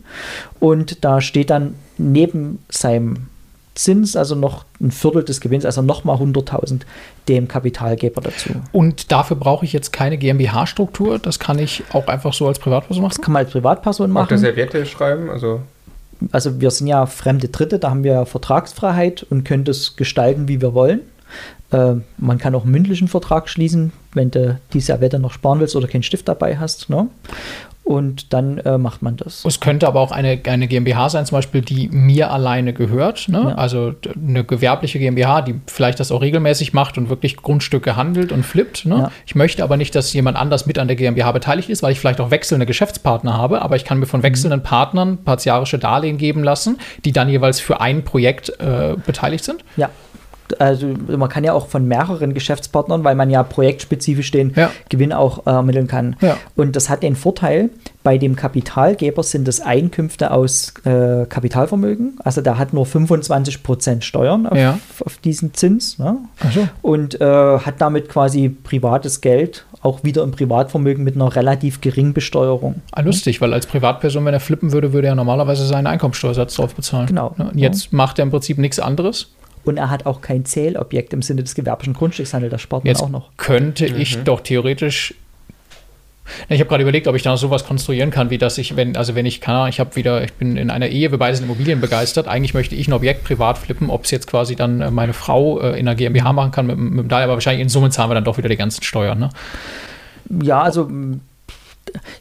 und 0.60 1.04
da 1.04 1.20
steht 1.20 1.50
dann 1.50 1.76
neben 1.98 2.60
seinem 2.70 3.28
Zins, 3.74 4.16
also 4.16 4.36
noch 4.36 4.64
ein 4.80 4.92
Viertel 4.92 5.26
des 5.26 5.42
Gewinns, 5.42 5.66
also 5.66 5.82
nochmal 5.82 6.16
100.000 6.16 6.82
dem 7.28 7.50
Kapitalgeber 7.50 8.22
dazu. 8.22 8.52
Und 8.72 9.12
dafür 9.12 9.36
brauche 9.36 9.66
ich 9.66 9.74
jetzt 9.74 9.92
keine 9.92 10.18
GmbH-Struktur, 10.18 11.20
das 11.20 11.40
kann 11.40 11.60
ich 11.60 11.84
auch 11.92 12.08
einfach 12.08 12.34
so 12.34 12.48
als 12.48 12.60
Privatperson 12.60 13.04
machen? 13.04 13.16
Das 13.18 13.22
kann 13.22 13.34
man 13.34 13.44
als 13.44 13.52
Privatperson 13.52 14.12
machen. 14.12 14.24
Auch 14.24 14.30
der 14.30 14.38
Serviette 14.38 14.86
schreiben, 14.86 15.30
also 15.30 15.60
also 16.32 16.62
wir 16.62 16.72
sind 16.72 16.88
ja 16.88 17.06
fremde 17.08 17.50
Dritte, 17.50 17.78
da 17.78 17.90
haben 17.90 18.06
wir 18.06 18.26
Vertragsfreiheit 18.26 19.26
und 19.30 19.44
können 19.44 19.66
das 19.66 19.98
gestalten, 19.98 20.48
wie 20.48 20.62
wir 20.62 20.74
wollen. 20.74 21.02
Äh, 21.72 21.96
man 22.18 22.38
kann 22.38 22.56
auch 22.56 22.64
einen 22.64 22.72
mündlichen 22.72 23.08
Vertrag 23.08 23.50
schließen, 23.50 23.92
wenn 24.14 24.32
du 24.32 24.60
die 24.74 24.80
Servette 24.80 25.20
noch 25.20 25.32
sparen 25.32 25.60
willst 25.60 25.76
oder 25.76 25.88
keinen 25.88 26.04
Stift 26.04 26.28
dabei 26.28 26.58
hast. 26.58 26.90
Ne? 26.90 27.08
Und 27.86 28.34
dann 28.34 28.58
äh, 28.58 28.80
macht 28.80 29.04
man 29.04 29.16
das. 29.16 29.46
Es 29.46 29.60
könnte 29.60 29.88
aber 29.88 30.00
auch 30.00 30.12
eine, 30.12 30.42
eine 30.48 30.68
GmbH 30.68 31.10
sein, 31.10 31.24
zum 31.28 31.38
Beispiel, 31.38 31.62
die 31.62 31.88
mir 31.90 32.32
alleine 32.32 32.74
gehört. 32.74 33.30
Ne? 33.30 33.50
Ja. 33.50 33.56
Also 33.56 33.94
eine 34.16 34.44
gewerbliche 34.44 34.98
GmbH, 34.98 35.44
die 35.44 35.62
vielleicht 35.68 36.00
das 36.00 36.12
auch 36.12 36.22
regelmäßig 36.22 36.74
macht 36.74 36.98
und 36.98 37.10
wirklich 37.10 37.38
Grundstücke 37.38 37.96
handelt 37.96 38.32
und 38.32 38.44
flippt. 38.44 38.88
Ne? 38.88 38.96
Ja. 38.96 39.12
Ich 39.28 39.36
möchte 39.36 39.64
aber 39.64 39.78
nicht, 39.78 39.94
dass 39.94 40.12
jemand 40.14 40.36
anders 40.36 40.66
mit 40.66 40.80
an 40.80 40.88
der 40.88 40.96
GmbH 40.96 41.32
beteiligt 41.32 41.70
ist, 41.70 41.84
weil 41.84 41.92
ich 41.92 42.00
vielleicht 42.00 42.20
auch 42.20 42.32
wechselnde 42.32 42.66
Geschäftspartner 42.66 43.38
habe. 43.38 43.62
Aber 43.62 43.76
ich 43.76 43.86
kann 43.86 44.00
mir 44.00 44.08
von 44.08 44.22
mhm. 44.22 44.24
wechselnden. 44.24 44.64
Partnern 44.64 45.20
partiarische 45.24 45.78
Darlehen 45.78 46.18
geben 46.18 46.44
lassen, 46.44 46.80
die 47.04 47.12
dann 47.12 47.30
jeweils 47.30 47.60
für 47.60 47.82
ein 47.82 48.04
Projekt 48.04 48.50
äh, 48.60 48.96
beteiligt 49.06 49.44
sind. 49.44 49.64
Ja, 49.78 49.92
also 50.60 50.88
man 51.08 51.30
kann 51.30 51.44
ja 51.44 51.54
auch 51.54 51.68
von 51.68 51.88
mehreren 51.88 52.34
Geschäftspartnern, 52.34 53.04
weil 53.04 53.16
man 53.16 53.30
ja 53.30 53.44
projektspezifisch 53.44 54.32
den 54.32 54.54
ja. 54.56 54.72
Gewinn 54.90 55.14
auch 55.14 55.46
äh, 55.46 55.52
ermitteln 55.52 55.88
kann. 55.88 56.16
Ja. 56.22 56.38
Und 56.56 56.76
das 56.76 56.90
hat 56.90 57.04
den 57.04 57.16
Vorteil, 57.16 57.70
bei 58.04 58.18
dem 58.18 58.36
Kapitalgeber 58.36 59.24
sind 59.24 59.48
es 59.48 59.62
Einkünfte 59.62 60.32
aus 60.32 60.74
äh, 60.86 61.26
Kapitalvermögen. 61.26 62.18
Also 62.24 62.42
der 62.42 62.58
hat 62.58 62.74
nur 62.74 62.86
25% 62.86 64.02
Steuern 64.02 64.46
auf, 64.46 64.58
ja. 64.58 64.80
auf 65.04 65.18
diesen 65.18 65.54
Zins. 65.54 65.98
Ne? 65.98 66.18
So. 66.54 66.68
Und 66.82 67.20
äh, 67.20 67.26
hat 67.26 67.76
damit 67.80 68.10
quasi 68.10 68.50
privates 68.50 69.22
Geld 69.22 69.66
auch 69.82 70.04
wieder 70.04 70.24
im 70.24 70.32
Privatvermögen 70.32 71.04
mit 71.04 71.16
einer 71.16 71.36
relativ 71.36 71.82
geringen 71.82 72.14
Besteuerung. 72.14 72.82
Ah, 72.92 73.02
lustig, 73.02 73.40
weil 73.42 73.54
als 73.54 73.68
Privatperson, 73.68 74.26
wenn 74.26 74.34
er 74.34 74.40
flippen 74.40 74.72
würde, 74.72 74.94
würde 74.94 75.08
er 75.08 75.16
normalerweise 75.16 75.66
seinen 75.66 75.88
Einkommensteuersatz 75.88 76.56
drauf 76.56 76.76
bezahlen. 76.76 77.08
Genau. 77.08 77.34
Ne? 77.38 77.52
Jetzt 77.56 77.94
macht 77.94 78.20
er 78.20 78.24
im 78.24 78.32
Prinzip 78.32 78.58
nichts 78.58 78.80
anderes 78.80 79.30
und 79.66 79.78
er 79.78 79.90
hat 79.90 80.06
auch 80.06 80.22
kein 80.22 80.46
Zählobjekt 80.46 81.14
im 81.14 81.22
Sinne 81.22 81.44
des 81.44 81.56
gewerblichen 81.56 81.94
Grundstückshandels, 81.94 82.52
das 82.52 82.62
spart 82.62 82.84
man 82.84 82.90
Jetzt 82.90 83.02
auch 83.02 83.10
noch. 83.10 83.30
Könnte 83.38 83.90
mhm. 83.90 84.00
ich 84.00 84.24
doch 84.24 84.42
theoretisch 84.42 85.16
ich 86.50 86.60
habe 86.60 86.68
gerade 86.68 86.82
überlegt, 86.82 87.08
ob 87.08 87.16
ich 87.16 87.22
da 87.22 87.38
sowas 87.38 87.66
konstruieren 87.66 88.10
kann, 88.10 88.30
wie 88.30 88.38
dass 88.38 88.58
ich, 88.58 88.76
wenn, 88.76 88.98
also 88.98 89.16
wenn 89.16 89.26
ich 89.26 89.42
kann, 89.42 89.70
ich 89.70 89.80
habe 89.80 89.96
wieder, 89.96 90.24
ich 90.24 90.34
bin 90.34 90.58
in 90.58 90.70
einer 90.70 90.88
Ehe, 90.88 91.12
wir 91.12 91.20
beide 91.20 91.36
sind 91.36 91.46
Immobilien 91.46 91.82
begeistert. 91.82 92.28
Eigentlich 92.28 92.54
möchte 92.54 92.76
ich 92.76 92.88
ein 92.88 92.94
Objekt 92.94 93.24
privat 93.24 93.58
flippen, 93.58 93.90
ob 93.90 94.06
es 94.06 94.12
jetzt 94.12 94.28
quasi 94.28 94.56
dann 94.56 94.82
äh, 94.82 94.92
meine 94.92 95.14
Frau 95.14 95.60
äh, 95.60 95.80
in 95.80 95.88
einer 95.88 95.96
GmbH 95.96 96.34
machen 96.34 96.52
kann 96.52 96.66
mit, 96.66 96.78
mit 96.78 97.00
dem 97.00 97.08
Darlehen, 97.10 97.26
aber 97.26 97.34
wahrscheinlich 97.34 97.62
in 97.62 97.70
Summe 97.70 97.92
zahlen 97.92 98.10
wir 98.10 98.16
dann 98.16 98.24
doch 98.24 98.38
wieder 98.38 98.50
die 98.50 98.58
ganzen 98.58 98.84
Steuern, 98.84 99.20
ne? 99.20 99.30
Ja, 100.42 100.62
also 100.62 100.90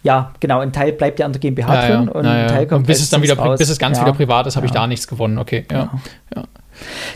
ja, 0.03 0.33
genau, 0.41 0.61
ein 0.61 0.73
Teil 0.73 0.93
bleibt 0.93 1.19
ja 1.19 1.27
an 1.27 1.33
der 1.33 1.41
GmbH 1.41 1.75
ja, 1.75 1.87
drin 1.89 2.07
ja, 2.07 2.13
und 2.13 2.27
ein 2.27 2.49
Teil 2.49 2.67
kommt 2.67 2.81
und 2.81 2.87
bis 2.87 3.01
es 3.01 3.09
dann 3.09 3.23
wieder, 3.23 3.37
raus. 3.37 3.59
bis 3.59 3.71
es 3.71 3.79
ganz 3.79 3.99
wieder 3.99 4.13
privat 4.13 4.47
ist, 4.47 4.57
habe 4.57 4.67
ich 4.67 4.73
da 4.73 4.87
nichts 4.87 5.09
gewonnen. 5.09 5.39
Okay, 5.39 5.65
ja. 5.73 5.91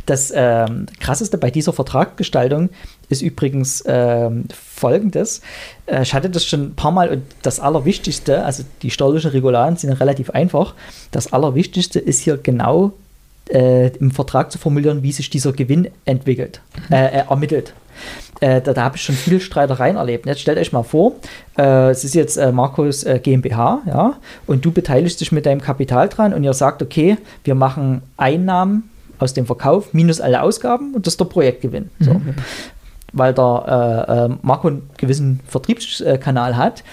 Das 0.06 0.32
ähm, 0.34 0.86
Krasseste 1.00 1.38
bei 1.38 1.50
dieser 1.50 1.72
Vertragsgestaltung 1.72 2.70
ist 3.08 3.22
übrigens 3.22 3.82
ähm, 3.86 4.44
folgendes. 4.54 5.40
Äh, 5.86 6.02
ich 6.02 6.14
hatte 6.14 6.30
das 6.30 6.44
schon 6.44 6.68
ein 6.68 6.74
paar 6.74 6.92
Mal 6.92 7.08
und 7.08 7.22
das 7.42 7.60
Allerwichtigste, 7.60 8.44
also 8.44 8.64
die 8.82 8.90
steuerlichen 8.90 9.30
Regularien 9.30 9.76
sind 9.76 9.92
relativ 9.92 10.30
einfach. 10.30 10.74
Das 11.10 11.32
Allerwichtigste 11.32 11.98
ist 11.98 12.20
hier 12.20 12.36
genau 12.36 12.92
äh, 13.50 13.88
im 13.96 14.10
Vertrag 14.10 14.52
zu 14.52 14.58
formulieren, 14.58 15.02
wie 15.02 15.12
sich 15.12 15.30
dieser 15.30 15.52
Gewinn 15.52 15.88
entwickelt, 16.04 16.60
mhm. 16.88 16.94
äh, 16.94 17.06
äh, 17.06 17.24
ermittelt. 17.28 17.74
Äh, 18.40 18.60
da, 18.60 18.72
da 18.72 18.84
habe 18.84 18.96
ich 18.96 19.02
schon 19.02 19.16
viele 19.16 19.40
Streitereien 19.40 19.96
erlebt. 19.96 20.26
Jetzt 20.26 20.40
stellt 20.40 20.58
euch 20.58 20.72
mal 20.72 20.84
vor, 20.84 21.14
äh, 21.58 21.90
es 21.90 22.04
ist 22.04 22.14
jetzt 22.14 22.36
äh, 22.36 22.52
Markus 22.52 23.02
äh, 23.04 23.18
GmbH, 23.18 23.82
ja, 23.86 24.14
und 24.46 24.64
du 24.64 24.70
beteiligst 24.70 25.20
dich 25.20 25.32
mit 25.32 25.46
deinem 25.46 25.60
Kapital 25.60 26.08
dran 26.08 26.32
und 26.32 26.44
ihr 26.44 26.54
sagt, 26.54 26.82
okay, 26.82 27.16
wir 27.44 27.54
machen 27.54 28.02
Einnahmen 28.16 28.90
aus 29.18 29.34
dem 29.34 29.46
Verkauf 29.46 29.94
minus 29.94 30.20
alle 30.20 30.42
Ausgaben 30.42 30.94
und 30.94 31.06
das 31.06 31.14
ist 31.14 31.20
der 31.20 31.26
Projektgewinn. 31.26 31.90
So. 32.00 32.14
Mhm. 32.14 32.34
Weil 33.12 33.32
der 33.32 34.04
äh, 34.08 34.32
äh, 34.32 34.36
Marco 34.42 34.68
einen 34.68 34.90
gewissen 34.96 35.40
Vertriebskanal 35.46 36.56
hat, 36.56 36.84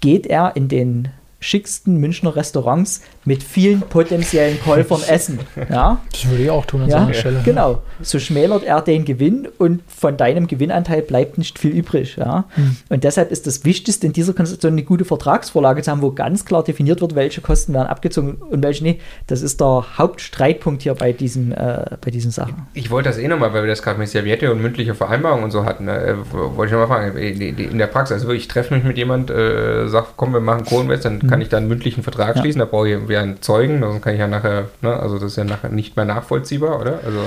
geht 0.00 0.26
er 0.26 0.56
in 0.56 0.68
den 0.68 1.08
schicksten 1.40 1.96
Münchner 1.96 2.36
Restaurants 2.36 3.02
mit 3.24 3.42
vielen 3.42 3.80
potenziellen 3.80 4.60
Käufern 4.62 5.02
essen. 5.08 5.40
Ja? 5.70 6.00
Das 6.12 6.28
würde 6.28 6.42
ich 6.44 6.50
auch 6.50 6.66
tun 6.66 6.82
an 6.82 6.88
ja? 6.88 6.98
seiner 7.00 7.14
Stelle. 7.14 7.40
Genau. 7.44 7.82
So 8.02 8.18
schmälert 8.18 8.62
er 8.62 8.82
den 8.82 9.04
Gewinn 9.04 9.48
und 9.58 9.82
von 9.88 10.16
deinem 10.16 10.46
Gewinnanteil 10.46 11.02
bleibt 11.02 11.38
nicht 11.38 11.58
viel 11.58 11.70
übrig. 11.70 12.16
Ja? 12.16 12.44
Mhm. 12.56 12.76
Und 12.90 13.04
deshalb 13.04 13.30
ist 13.30 13.46
das 13.46 13.64
Wichtigste 13.64 14.06
in 14.06 14.12
dieser 14.12 14.34
Konstellation 14.34 14.72
eine 14.72 14.82
gute 14.82 15.04
Vertragsvorlage 15.04 15.82
zu 15.82 15.90
haben, 15.90 16.02
wo 16.02 16.12
ganz 16.12 16.44
klar 16.44 16.62
definiert 16.62 17.00
wird, 17.00 17.14
welche 17.14 17.40
Kosten 17.40 17.72
werden 17.72 17.88
abgezogen 17.88 18.34
und 18.34 18.62
welche 18.62 18.84
nicht. 18.84 19.00
Das 19.26 19.40
ist 19.40 19.60
der 19.60 19.84
Hauptstreitpunkt 19.96 20.82
hier 20.82 20.94
bei 20.94 21.12
diesen, 21.12 21.52
äh, 21.52 21.96
bei 22.00 22.10
diesen 22.10 22.30
Sachen. 22.30 22.66
Ich 22.74 22.90
wollte 22.90 23.08
das 23.08 23.18
eh 23.18 23.28
nochmal, 23.28 23.54
weil 23.54 23.62
wir 23.62 23.68
das 23.68 23.82
gerade 23.82 23.98
mit 23.98 24.08
Serviette 24.08 24.52
und 24.52 24.60
mündliche 24.60 24.94
Vereinbarung 24.94 25.42
und 25.42 25.50
so 25.50 25.64
hatten, 25.64 25.88
äh, 25.88 26.16
wollte 26.32 26.74
ich 26.74 26.78
nochmal 26.78 27.10
fragen, 27.10 27.16
in 27.16 27.78
der 27.78 27.86
Praxis, 27.86 28.20
also 28.20 28.30
ich 28.32 28.46
treffe 28.46 28.74
mich 28.74 28.84
mit 28.84 28.98
jemand, 28.98 29.30
äh, 29.30 29.88
sage, 29.88 30.08
komm, 30.16 30.34
wir 30.34 30.40
machen 30.40 30.64
Co-Invest, 30.64 31.06
dann 31.06 31.29
kann 31.30 31.40
ich 31.40 31.48
dann 31.48 31.60
einen 31.60 31.68
mündlichen 31.68 32.02
Vertrag 32.02 32.36
Ja. 32.36 32.42
schließen, 32.42 32.58
da 32.58 32.64
brauche 32.66 32.88
ich 32.88 32.92
irgendwie 32.94 33.16
einen 33.16 33.40
Zeugen, 33.40 33.80
sonst 33.80 34.02
kann 34.02 34.12
ich 34.14 34.20
ja 34.20 34.26
nachher, 34.28 34.66
ne, 34.82 34.94
also 34.98 35.14
das 35.18 35.32
ist 35.32 35.36
ja 35.36 35.44
nachher 35.44 35.70
nicht 35.70 35.96
mehr 35.96 36.04
nachvollziehbar, 36.04 36.80
oder? 36.80 37.00
Also 37.04 37.20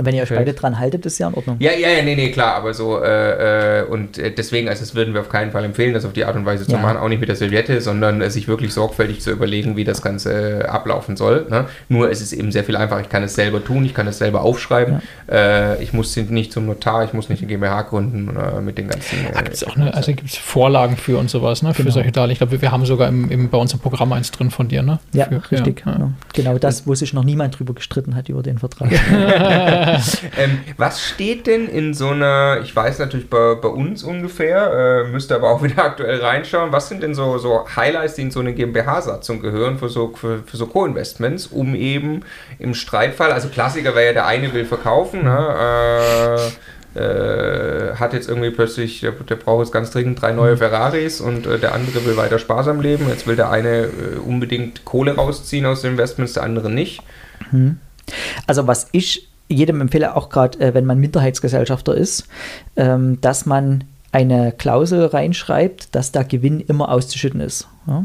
Wenn 0.00 0.14
ihr 0.14 0.22
euch 0.22 0.28
beide 0.30 0.52
dran 0.54 0.78
haltet, 0.78 1.04
ist 1.06 1.18
ja 1.18 1.28
in 1.28 1.34
Ordnung. 1.34 1.56
ja, 1.60 1.72
ja, 1.72 1.88
ja, 1.90 2.02
nee, 2.02 2.14
nee, 2.14 2.30
klar, 2.30 2.54
aber 2.54 2.72
so, 2.74 3.02
äh, 3.02 3.80
äh, 3.80 3.84
und 3.84 4.18
äh, 4.18 4.30
deswegen, 4.30 4.68
also 4.68 4.80
das 4.80 4.94
würden 4.94 5.12
wir 5.14 5.20
auf 5.22 5.28
keinen 5.28 5.50
Fall 5.50 5.64
empfehlen, 5.64 5.94
das 5.94 6.04
auf 6.04 6.12
die 6.12 6.24
Art 6.24 6.36
und 6.36 6.46
Weise 6.46 6.64
zu 6.66 6.72
Ja. 6.72 6.78
machen, 6.78 6.96
auch 6.98 7.08
nicht 7.08 7.20
mit 7.20 7.28
der 7.28 7.36
Serviette, 7.36 7.80
sondern 7.80 8.20
äh, 8.20 8.30
sich 8.30 8.48
wirklich 8.48 8.72
sorgfältig 8.72 9.20
zu 9.20 9.30
überlegen, 9.30 9.76
wie 9.76 9.84
das 9.84 10.02
Ganze 10.02 10.60
äh, 10.60 10.64
ablaufen 10.64 11.16
soll. 11.16 11.46
Ne? 11.50 11.64
Nur 11.88 12.10
es 12.10 12.20
ist 12.20 12.32
eben 12.32 12.52
sehr 12.52 12.64
viel 12.64 12.76
einfacher, 12.76 13.00
ich 13.00 13.08
kann 13.08 13.22
es 13.22 13.34
selber 13.34 13.62
tun, 13.64 13.84
ich 13.84 13.94
kann 13.94 14.06
es 14.06 14.18
selber 14.18 14.42
aufschreiben, 14.42 15.02
äh, 15.30 15.82
ich 15.82 15.92
muss 15.92 16.16
nicht 16.16 16.52
zum 16.52 16.66
Notar, 16.66 17.04
ich 17.04 17.12
muss 17.12 17.28
nicht 17.28 17.40
eine 17.42 17.48
GmbH 17.48 17.82
gründen 17.82 18.36
äh, 18.36 18.60
mit 18.60 18.78
den 18.78 18.88
ganzen... 18.88 19.18
Da 19.34 19.42
gibt 19.42 19.54
es 19.56 19.64
auch 19.64 19.76
eine, 19.76 19.92
also 19.94 20.12
gibt 20.12 20.28
es 20.30 20.36
Vorlagen 20.36 20.96
für 20.96 21.18
und 21.18 21.28
sowas, 21.30 21.62
ne? 21.62 21.74
Für 21.74 21.82
Genau. 21.82 21.94
solche 21.94 22.12
Darlehen. 22.12 22.32
Ich 22.32 22.38
glaube, 22.38 22.60
wir 22.60 22.70
haben 22.72 22.84
sogar 22.86 23.08
im, 23.08 23.30
im, 23.30 23.48
bei 23.48 23.58
uns 23.58 23.72
im 23.72 23.78
Programm 23.80 24.12
eins 24.12 24.30
drin 24.30 24.50
von 24.50 24.68
dir, 24.68 24.82
ne? 24.82 24.98
Ja, 25.12 25.26
für, 25.26 25.50
richtig. 25.52 25.82
Ja, 25.86 25.92
Ja. 25.92 26.10
Genau 26.34 26.58
das, 26.58 26.86
wo 26.86 26.94
sich 26.94 27.12
noch 27.14 27.24
niemand 27.24 27.58
drüber 27.58 27.74
gestritten 27.74 28.14
hat 28.14 28.28
über 28.28 28.42
den 28.42 28.58
Vertrag. 28.58 28.90
Ähm, 30.36 30.60
was 30.76 31.02
steht 31.02 31.46
denn 31.46 31.68
in 31.68 31.94
so 31.94 32.08
einer, 32.08 32.60
ich 32.62 32.74
weiß 32.74 32.98
natürlich 32.98 33.28
bei, 33.28 33.54
bei 33.54 33.68
uns 33.68 34.04
ungefähr, 34.04 35.04
äh, 35.06 35.10
müsste 35.10 35.34
aber 35.34 35.50
auch 35.50 35.62
wieder 35.64 35.84
aktuell 35.84 36.20
reinschauen, 36.20 36.72
was 36.72 36.88
sind 36.88 37.02
denn 37.02 37.14
so, 37.14 37.38
so 37.38 37.66
Highlights, 37.74 38.14
die 38.14 38.22
in 38.22 38.30
so 38.30 38.40
eine 38.40 38.54
GmbH-Satzung 38.54 39.40
gehören 39.40 39.78
für 39.78 39.88
so, 39.88 40.12
für, 40.14 40.42
für 40.44 40.56
so 40.56 40.66
Co-Investments, 40.66 41.46
um 41.46 41.74
eben 41.74 42.22
im 42.58 42.74
Streitfall, 42.74 43.32
also 43.32 43.48
Klassiker 43.48 43.94
wäre 43.94 44.06
ja, 44.06 44.12
der 44.12 44.26
eine 44.26 44.52
will 44.52 44.64
verkaufen, 44.64 45.24
ne, 45.24 46.48
äh, 46.94 46.98
äh, 46.98 47.94
hat 47.96 48.12
jetzt 48.12 48.28
irgendwie 48.28 48.50
plötzlich, 48.50 49.00
der, 49.00 49.12
der 49.12 49.36
braucht 49.36 49.64
jetzt 49.64 49.72
ganz 49.72 49.90
dringend 49.90 50.20
drei 50.20 50.32
neue 50.32 50.56
Ferraris 50.56 51.20
und 51.20 51.46
äh, 51.46 51.58
der 51.58 51.74
andere 51.74 52.04
will 52.04 52.16
weiter 52.16 52.38
sparsam 52.38 52.80
leben. 52.80 53.08
Jetzt 53.08 53.26
will 53.26 53.36
der 53.36 53.50
eine 53.50 53.84
äh, 53.84 54.18
unbedingt 54.24 54.84
Kohle 54.84 55.14
rausziehen 55.14 55.66
aus 55.66 55.82
den 55.82 55.92
Investments, 55.92 56.32
der 56.32 56.44
andere 56.44 56.70
nicht. 56.70 57.02
Also 58.46 58.66
was 58.66 58.88
ich 58.92 59.28
jedem 59.48 59.80
empfehle, 59.80 60.14
auch 60.16 60.28
gerade 60.28 60.60
äh, 60.60 60.74
wenn 60.74 60.84
man 60.84 60.98
Minderheitsgesellschafter 60.98 61.94
ist, 61.94 62.28
ähm, 62.76 63.20
dass 63.20 63.46
man 63.46 63.84
eine 64.10 64.52
Klausel 64.52 65.04
reinschreibt, 65.04 65.94
dass 65.94 66.12
der 66.12 66.24
Gewinn 66.24 66.60
immer 66.60 66.90
auszuschütten 66.90 67.40
ist. 67.40 67.68
Ja? 67.86 68.04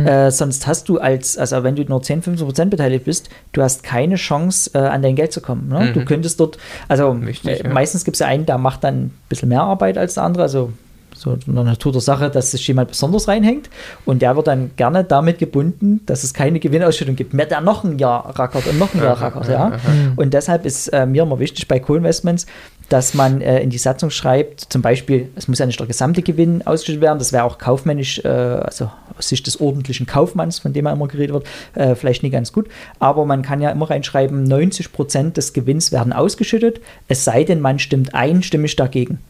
Äh, 0.00 0.30
sonst 0.30 0.66
hast 0.66 0.88
du 0.88 0.98
als, 0.98 1.36
also 1.36 1.62
wenn 1.64 1.74
du 1.74 1.84
nur 1.84 2.02
10, 2.02 2.22
15 2.22 2.46
Prozent 2.46 2.70
beteiligt 2.70 3.04
bist, 3.04 3.28
du 3.52 3.62
hast 3.62 3.82
keine 3.82 4.14
Chance, 4.14 4.70
äh, 4.74 4.78
an 4.78 5.02
dein 5.02 5.16
Geld 5.16 5.32
zu 5.32 5.40
kommen. 5.40 5.68
Ne? 5.68 5.86
Mhm. 5.86 5.92
Du 5.92 6.04
könntest 6.04 6.38
dort, 6.38 6.58
also 6.86 7.10
Richtig, 7.10 7.60
äh, 7.60 7.64
ja. 7.64 7.72
meistens 7.72 8.04
gibt 8.04 8.14
es 8.16 8.20
ja 8.20 8.26
einen, 8.26 8.46
der 8.46 8.58
macht 8.58 8.84
dann 8.84 9.06
ein 9.06 9.14
bisschen 9.28 9.48
mehr 9.48 9.62
Arbeit 9.62 9.98
als 9.98 10.14
der 10.14 10.22
andere, 10.22 10.44
also 10.44 10.72
so 11.20 11.36
in 11.46 11.54
der 11.54 11.64
Natur 11.64 11.92
der 11.92 12.00
Sache, 12.00 12.30
dass 12.30 12.52
sich 12.52 12.66
jemand 12.66 12.88
besonders 12.88 13.28
reinhängt 13.28 13.68
und 14.06 14.22
der 14.22 14.36
wird 14.36 14.46
dann 14.46 14.70
gerne 14.76 15.04
damit 15.04 15.38
gebunden, 15.38 16.00
dass 16.06 16.24
es 16.24 16.32
keine 16.32 16.60
Gewinnausschüttung 16.60 17.14
gibt. 17.14 17.34
Mehr 17.34 17.44
der 17.44 17.60
noch 17.60 17.84
ein 17.84 17.98
Jahr 17.98 18.38
rackert 18.38 18.66
und 18.66 18.78
noch 18.78 18.94
ein 18.94 19.02
Jahr 19.02 19.20
rackert, 19.20 19.48
ja. 19.48 19.72
Und 20.16 20.32
deshalb 20.32 20.64
ist 20.64 20.88
äh, 20.88 21.04
mir 21.04 21.24
immer 21.24 21.38
wichtig 21.38 21.68
bei 21.68 21.78
Co-Investments, 21.78 22.46
dass 22.90 23.14
man 23.14 23.40
äh, 23.40 23.60
in 23.60 23.70
die 23.70 23.78
Satzung 23.78 24.10
schreibt, 24.10 24.60
zum 24.68 24.82
Beispiel, 24.82 25.30
es 25.36 25.46
muss 25.46 25.60
ja 25.60 25.66
nicht 25.66 25.78
der 25.78 25.86
gesamte 25.86 26.22
Gewinn 26.22 26.66
ausgeschüttet 26.66 27.00
werden, 27.00 27.20
das 27.20 27.32
wäre 27.32 27.44
auch 27.44 27.56
kaufmännisch, 27.56 28.18
äh, 28.24 28.28
also 28.28 28.90
aus 29.16 29.28
Sicht 29.28 29.46
des 29.46 29.60
ordentlichen 29.60 30.06
Kaufmanns, 30.06 30.58
von 30.58 30.72
dem 30.72 30.86
ja 30.86 30.92
immer 30.92 31.06
geredet 31.06 31.32
wird, 31.32 31.46
äh, 31.74 31.94
vielleicht 31.94 32.24
nicht 32.24 32.32
ganz 32.32 32.52
gut. 32.52 32.68
Aber 32.98 33.24
man 33.26 33.42
kann 33.42 33.60
ja 33.60 33.70
immer 33.70 33.88
reinschreiben, 33.88 34.42
90 34.42 34.92
Prozent 34.92 35.36
des 35.36 35.52
Gewinns 35.52 35.92
werden 35.92 36.12
ausgeschüttet, 36.12 36.80
es 37.06 37.24
sei 37.24 37.44
denn, 37.44 37.60
man 37.60 37.78
stimmt 37.78 38.12
einstimmig 38.12 38.74
dagegen. 38.74 39.20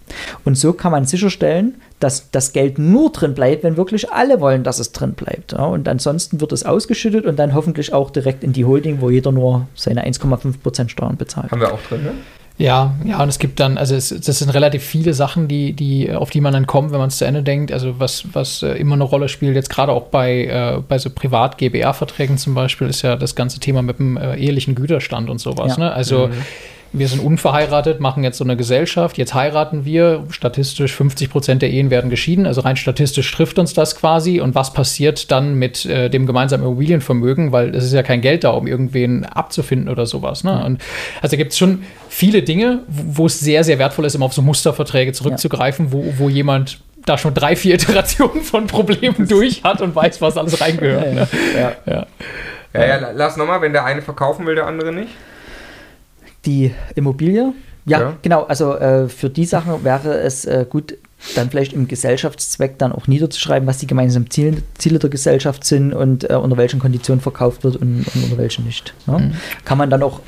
Und 0.47 0.57
so 0.57 0.73
kann 0.73 0.91
man 0.91 1.05
sicherstellen, 1.05 1.75
dass 2.01 2.31
das 2.31 2.55
Geld 2.55 2.79
nur 2.79 3.13
drin 3.13 3.35
bleibt, 3.35 3.63
wenn 3.63 3.77
wirklich 3.77 4.11
alle 4.11 4.41
wollen, 4.41 4.65
dass 4.65 4.79
es 4.79 4.93
drin 4.93 5.13
bleibt. 5.13 5.53
Ja, 5.53 5.67
und 5.67 5.87
ansonsten 5.87 6.41
wird 6.41 6.53
es 6.53 6.65
ausgeschüttet 6.65 7.27
und 7.27 7.39
dann 7.39 7.55
hoffentlich 7.55 7.93
auch 7.93 8.09
direkt 8.09 8.43
in 8.43 8.55
die 8.55 8.65
Holding, 8.65 9.03
wo 9.03 9.11
jeder 9.11 9.33
nur 9.33 9.67
seine 9.75 10.07
1,5 10.07 10.61
Prozent 10.63 10.91
Steuern 10.91 11.19
bezahlt. 11.19 11.53
Haben 11.53 11.61
wir 11.61 11.75
auch 11.75 11.83
drin, 11.83 12.05
ne? 12.05 12.13
Ja, 12.59 12.95
ja, 13.05 13.23
und 13.23 13.29
es 13.31 13.39
gibt 13.39 13.59
dann, 13.59 13.79
also 13.79 13.95
es, 13.95 14.11
das 14.11 14.39
sind 14.39 14.51
relativ 14.51 14.85
viele 14.85 15.15
Sachen, 15.15 15.49
die, 15.49 15.73
die, 15.73 16.13
auf 16.13 16.29
die 16.29 16.43
man 16.43 16.53
dann 16.53 16.67
kommt, 16.67 16.93
wenn 16.93 16.99
man 16.99 17.09
es 17.09 17.17
zu 17.17 17.25
Ende 17.25 17.43
denkt. 17.43 17.73
Also 17.73 17.99
was, 17.99 18.25
was 18.35 18.63
äh, 18.63 18.73
immer 18.73 18.97
eine 18.97 19.05
Rolle 19.05 19.31
spielt, 19.31 19.55
jetzt 19.55 19.71
gerade 19.71 19.93
auch 19.93 20.09
bei, 20.09 20.45
äh, 20.45 20.83
bei 20.87 20.99
so 20.99 21.09
Privat-GBR-Verträgen 21.09 22.37
zum 22.37 22.55
Beispiel, 22.55 22.89
ist 22.89 23.01
ja 23.01 23.17
das 23.17 23.35
ganze 23.35 23.61
Thema 23.61 23.81
mit 23.81 23.99
dem 23.99 24.19
äh, 24.19 24.37
ehelichen 24.37 24.75
Güterstand 24.75 25.31
und 25.31 25.39
sowas. 25.39 25.79
Ja. 25.79 25.85
Ne? 25.85 25.93
Also 25.93 26.29
wir 26.93 27.07
sind 27.07 27.21
unverheiratet, 27.21 28.01
machen 28.01 28.25
jetzt 28.25 28.39
so 28.39 28.45
eine 28.45 28.57
Gesellschaft, 28.57 29.17
jetzt 29.17 29.33
heiraten 29.35 29.85
wir, 29.85 30.25
statistisch 30.31 30.93
50 30.95 31.31
Prozent 31.31 31.63
der 31.63 31.71
Ehen 31.71 31.89
werden 31.91 32.11
geschieden, 32.11 32.47
also 32.47 32.63
rein 32.63 32.77
statistisch 32.77 33.31
trifft 33.31 33.59
uns 33.61 33.75
das 33.75 33.95
quasi. 33.97 34.41
Und 34.41 34.55
was 34.57 34.73
passiert 34.73 35.31
dann 35.31 35.55
mit 35.55 35.85
äh, 35.87 36.09
dem 36.11 36.27
gemeinsamen 36.27 36.65
Immobilienvermögen, 36.65 37.53
weil 37.53 37.75
es 37.75 37.85
ist 37.85 37.93
ja 37.93 38.03
kein 38.03 38.21
Geld 38.21 38.43
da, 38.45 38.51
um 38.51 38.67
irgendwen 38.67 39.25
abzufinden 39.25 39.89
oder 39.89 40.05
sowas. 40.07 40.43
Ne? 40.43 40.65
Und 40.65 40.83
also 41.23 41.37
gibt 41.37 41.53
es 41.53 41.59
schon 41.59 41.85
viele 42.09 42.43
Dinge, 42.43 42.81
wo 42.89 43.27
es 43.27 43.39
sehr, 43.39 43.63
sehr 43.63 43.79
wertvoll 43.79 44.05
ist, 44.05 44.15
immer 44.17 44.27
auf 44.27 44.33
so 44.35 44.43
Musterverträge 44.43 45.13
zurückzugreifen, 45.13 45.93
wo, 45.93 46.05
wo 46.19 46.29
jemand 46.29 46.81
da 47.07 47.17
schon 47.17 47.35
drei, 47.35 47.55
vier 47.57 47.75
Iterationen 47.77 48.43
von 48.43 48.67
Problemen 48.67 49.29
durch 49.29 49.63
hat 49.63 49.81
und 49.81 49.95
weiß, 49.95 50.21
was 50.21 50.37
alles 50.37 50.61
reingehört. 50.61 51.15
Ne? 51.15 51.29
Ja. 51.57 51.73
Ja. 51.87 52.07
Ja, 52.75 52.87
ja, 52.87 52.97
la- 52.99 53.11
lass 53.13 53.37
nochmal, 53.37 53.63
wenn 53.63 53.73
der 53.73 53.85
eine 53.85 54.03
verkaufen 54.03 54.47
will, 54.47 54.55
der 54.55 54.67
andere 54.67 54.93
nicht. 54.93 55.09
Die 56.47 56.73
Immobilie? 56.95 57.53
Ja, 57.87 58.01
Ja. 58.01 58.17
genau. 58.23 58.45
Also 58.45 58.77
äh, 58.77 59.09
für 59.09 59.31
die 59.31 59.45
Sachen 59.45 59.85
wäre 59.85 60.19
es 60.21 60.45
äh, 60.45 60.67
gut, 60.69 60.95
dann 61.35 61.51
vielleicht 61.51 61.73
im 61.75 61.87
Gesellschaftszweck 61.87 62.79
dann 62.79 62.93
auch 62.93 63.07
niederzuschreiben, 63.07 63.67
was 63.67 63.79
die 63.79 63.87
gemeinsamen 63.87 64.31
Ziele, 64.31 64.63
Ziele 64.79 64.99
der 64.99 65.11
Gesellschaft 65.11 65.65
sind 65.65 65.93
und 65.93 66.29
äh, 66.31 66.35
unter 66.35 66.57
welchen 66.57 66.81
Konditionen 66.81 67.21
verkauft 67.21 67.63
wird 67.65 67.77
und, 67.77 68.07
und 68.15 68.25
unter 68.25 68.39
welchen 68.39 68.65
nicht. 68.65 68.95
Ja? 69.07 69.19
Mhm. 69.19 69.33
Kann 69.67 69.77
man 69.77 69.91
dann 69.91 70.03
auch, 70.03 70.21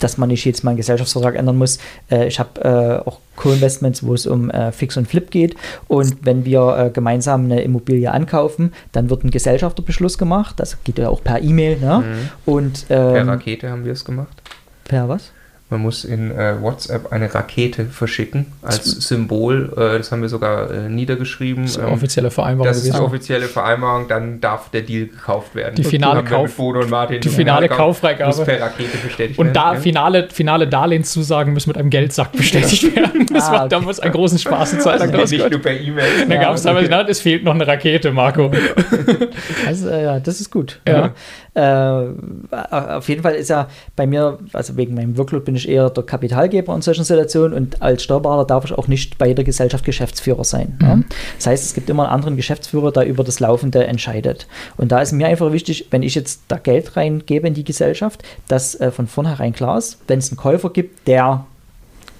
dass 0.00 0.18
man 0.18 0.28
nicht 0.30 0.44
jetzt 0.44 0.64
mal 0.64 0.72
einen 0.72 0.78
Gesellschaftsvertrag 0.78 1.36
ändern 1.36 1.56
muss. 1.56 1.78
Äh, 2.10 2.26
ich 2.26 2.40
habe 2.40 2.60
äh, 3.04 3.08
auch 3.08 3.18
Co-Investments, 3.36 4.02
wo 4.04 4.14
es 4.14 4.26
um 4.26 4.50
äh, 4.50 4.72
Fix 4.72 4.96
und 4.96 5.06
Flip 5.06 5.30
geht. 5.30 5.54
Und 5.86 6.16
wenn 6.22 6.44
wir 6.44 6.90
gemeinsam 6.92 7.44
eine 7.44 7.62
Immobilie 7.62 8.10
ankaufen, 8.10 8.72
dann 8.90 9.08
wird 9.08 9.22
ein 9.24 9.30
Gesellschafterbeschluss 9.30 10.18
gemacht. 10.18 10.56
Das 10.58 10.82
geht 10.82 10.98
ja 10.98 11.08
auch 11.08 11.22
per 11.22 11.40
E-Mail. 11.42 11.78
Ne? 11.78 12.02
Und 12.44 12.82
Mhm. 12.82 12.86
Per 12.88 13.16
ähm, 13.16 13.28
Rakete 13.28 13.70
haben 13.70 13.84
wir 13.84 13.92
es 13.92 14.04
gemacht. 14.04 14.41
Per 14.84 15.06
was? 15.06 15.30
Man 15.72 15.80
muss 15.82 16.04
in 16.04 16.30
äh, 16.30 16.60
WhatsApp 16.60 17.10
eine 17.12 17.34
Rakete 17.34 17.86
verschicken 17.86 18.46
als 18.62 18.84
Symbol. 18.84 19.72
Äh, 19.76 19.98
das 19.98 20.12
haben 20.12 20.22
wir 20.22 20.28
sogar 20.28 20.70
äh, 20.70 20.88
niedergeschrieben. 20.88 21.64
Das 21.64 21.72
ist 21.72 21.78
eine 21.78 21.88
Ähm, 21.88 21.94
offizielle 21.94 22.30
Vereinbarung 22.30 22.68
das 22.68 22.76
ist 22.76 22.84
die 22.86 22.90
gewesen. 22.90 23.04
offizielle 23.06 23.46
Vereinbarung, 23.46 24.06
dann 24.06 24.40
darf 24.40 24.70
der 24.70 24.82
Deal 24.82 25.06
gekauft 25.06 25.54
werden. 25.54 25.74
Die 25.74 25.84
finale 25.84 26.22
Kauf- 26.22 26.58
und 26.58 26.90
Martin 26.90 27.20
die 27.20 27.28
finale 27.28 27.68
Kauf- 27.68 27.78
Kauffreigabe. 28.02 28.36
Muss 28.36 28.44
per 28.44 28.60
Rakete 28.60 28.98
bestätigt 28.98 29.38
Und 29.38 29.46
werden. 29.46 29.54
da 29.54 29.74
ja. 29.74 29.80
finale, 29.80 30.28
finale 30.30 30.68
Darlehenszusagen 30.68 31.52
müssen 31.54 31.70
mit 31.70 31.78
einem 31.78 31.90
Geldsack 31.90 32.32
bestätigt 32.32 32.94
werden. 32.94 33.26
Das 33.32 33.44
Ah, 33.48 33.52
war 33.52 33.60
okay. 33.60 33.68
damals 33.70 33.98
ein 34.00 34.12
großen 34.12 34.38
Spaß. 34.38 34.74
Eine 34.74 34.82
Zeit 34.82 35.00
lang 35.00 35.14
Also 35.14 35.34
nicht 35.36 35.50
nur 35.50 35.60
per 35.60 35.72
E-Mail. 35.80 36.26
Dann 36.28 36.40
gab 36.40 36.54
es 36.54 36.64
na, 36.64 37.08
es 37.08 37.20
fehlt 37.20 37.44
noch 37.44 37.54
eine 37.54 37.66
Rakete, 37.66 38.12
Marco. 38.12 38.50
Also, 39.66 39.88
äh, 39.88 40.04
ja, 40.04 40.20
das 40.20 40.40
ist 40.40 40.50
gut. 40.50 40.80
Ja. 40.86 41.12
Ja. 41.54 42.04
Äh, 42.04 42.56
auf 42.96 43.08
jeden 43.08 43.22
Fall 43.22 43.34
ist 43.34 43.48
ja 43.50 43.68
bei 43.96 44.06
mir, 44.06 44.38
also 44.52 44.76
wegen 44.76 44.94
meinem 44.94 45.16
Workload 45.18 45.44
bin 45.44 45.54
ich 45.54 45.61
eher 45.68 45.90
der 45.90 46.02
Kapitalgeber 46.04 46.74
in 46.74 46.82
solchen 46.82 47.04
Situationen 47.04 47.56
und 47.56 47.82
als 47.82 48.02
Steuerberater 48.02 48.46
darf 48.46 48.64
ich 48.64 48.72
auch 48.72 48.88
nicht 48.88 49.18
bei 49.18 49.28
jeder 49.28 49.44
Gesellschaft 49.44 49.84
Geschäftsführer 49.84 50.44
sein. 50.44 50.78
Ja? 50.80 50.98
Das 51.36 51.46
heißt, 51.46 51.64
es 51.64 51.74
gibt 51.74 51.90
immer 51.90 52.04
einen 52.04 52.12
anderen 52.12 52.36
Geschäftsführer, 52.36 52.92
der 52.92 53.06
über 53.06 53.24
das 53.24 53.40
Laufende 53.40 53.86
entscheidet. 53.86 54.46
Und 54.76 54.92
da 54.92 55.00
ist 55.00 55.12
mir 55.12 55.26
einfach 55.26 55.52
wichtig, 55.52 55.88
wenn 55.90 56.02
ich 56.02 56.14
jetzt 56.14 56.42
da 56.48 56.56
Geld 56.56 56.96
reingebe 56.96 57.46
in 57.46 57.54
die 57.54 57.64
Gesellschaft, 57.64 58.22
dass 58.48 58.74
äh, 58.74 58.90
von 58.90 59.06
vornherein 59.06 59.52
klar 59.52 59.78
ist, 59.78 59.98
wenn 60.06 60.18
es 60.18 60.30
einen 60.30 60.36
Käufer 60.36 60.70
gibt, 60.70 61.06
der 61.08 61.46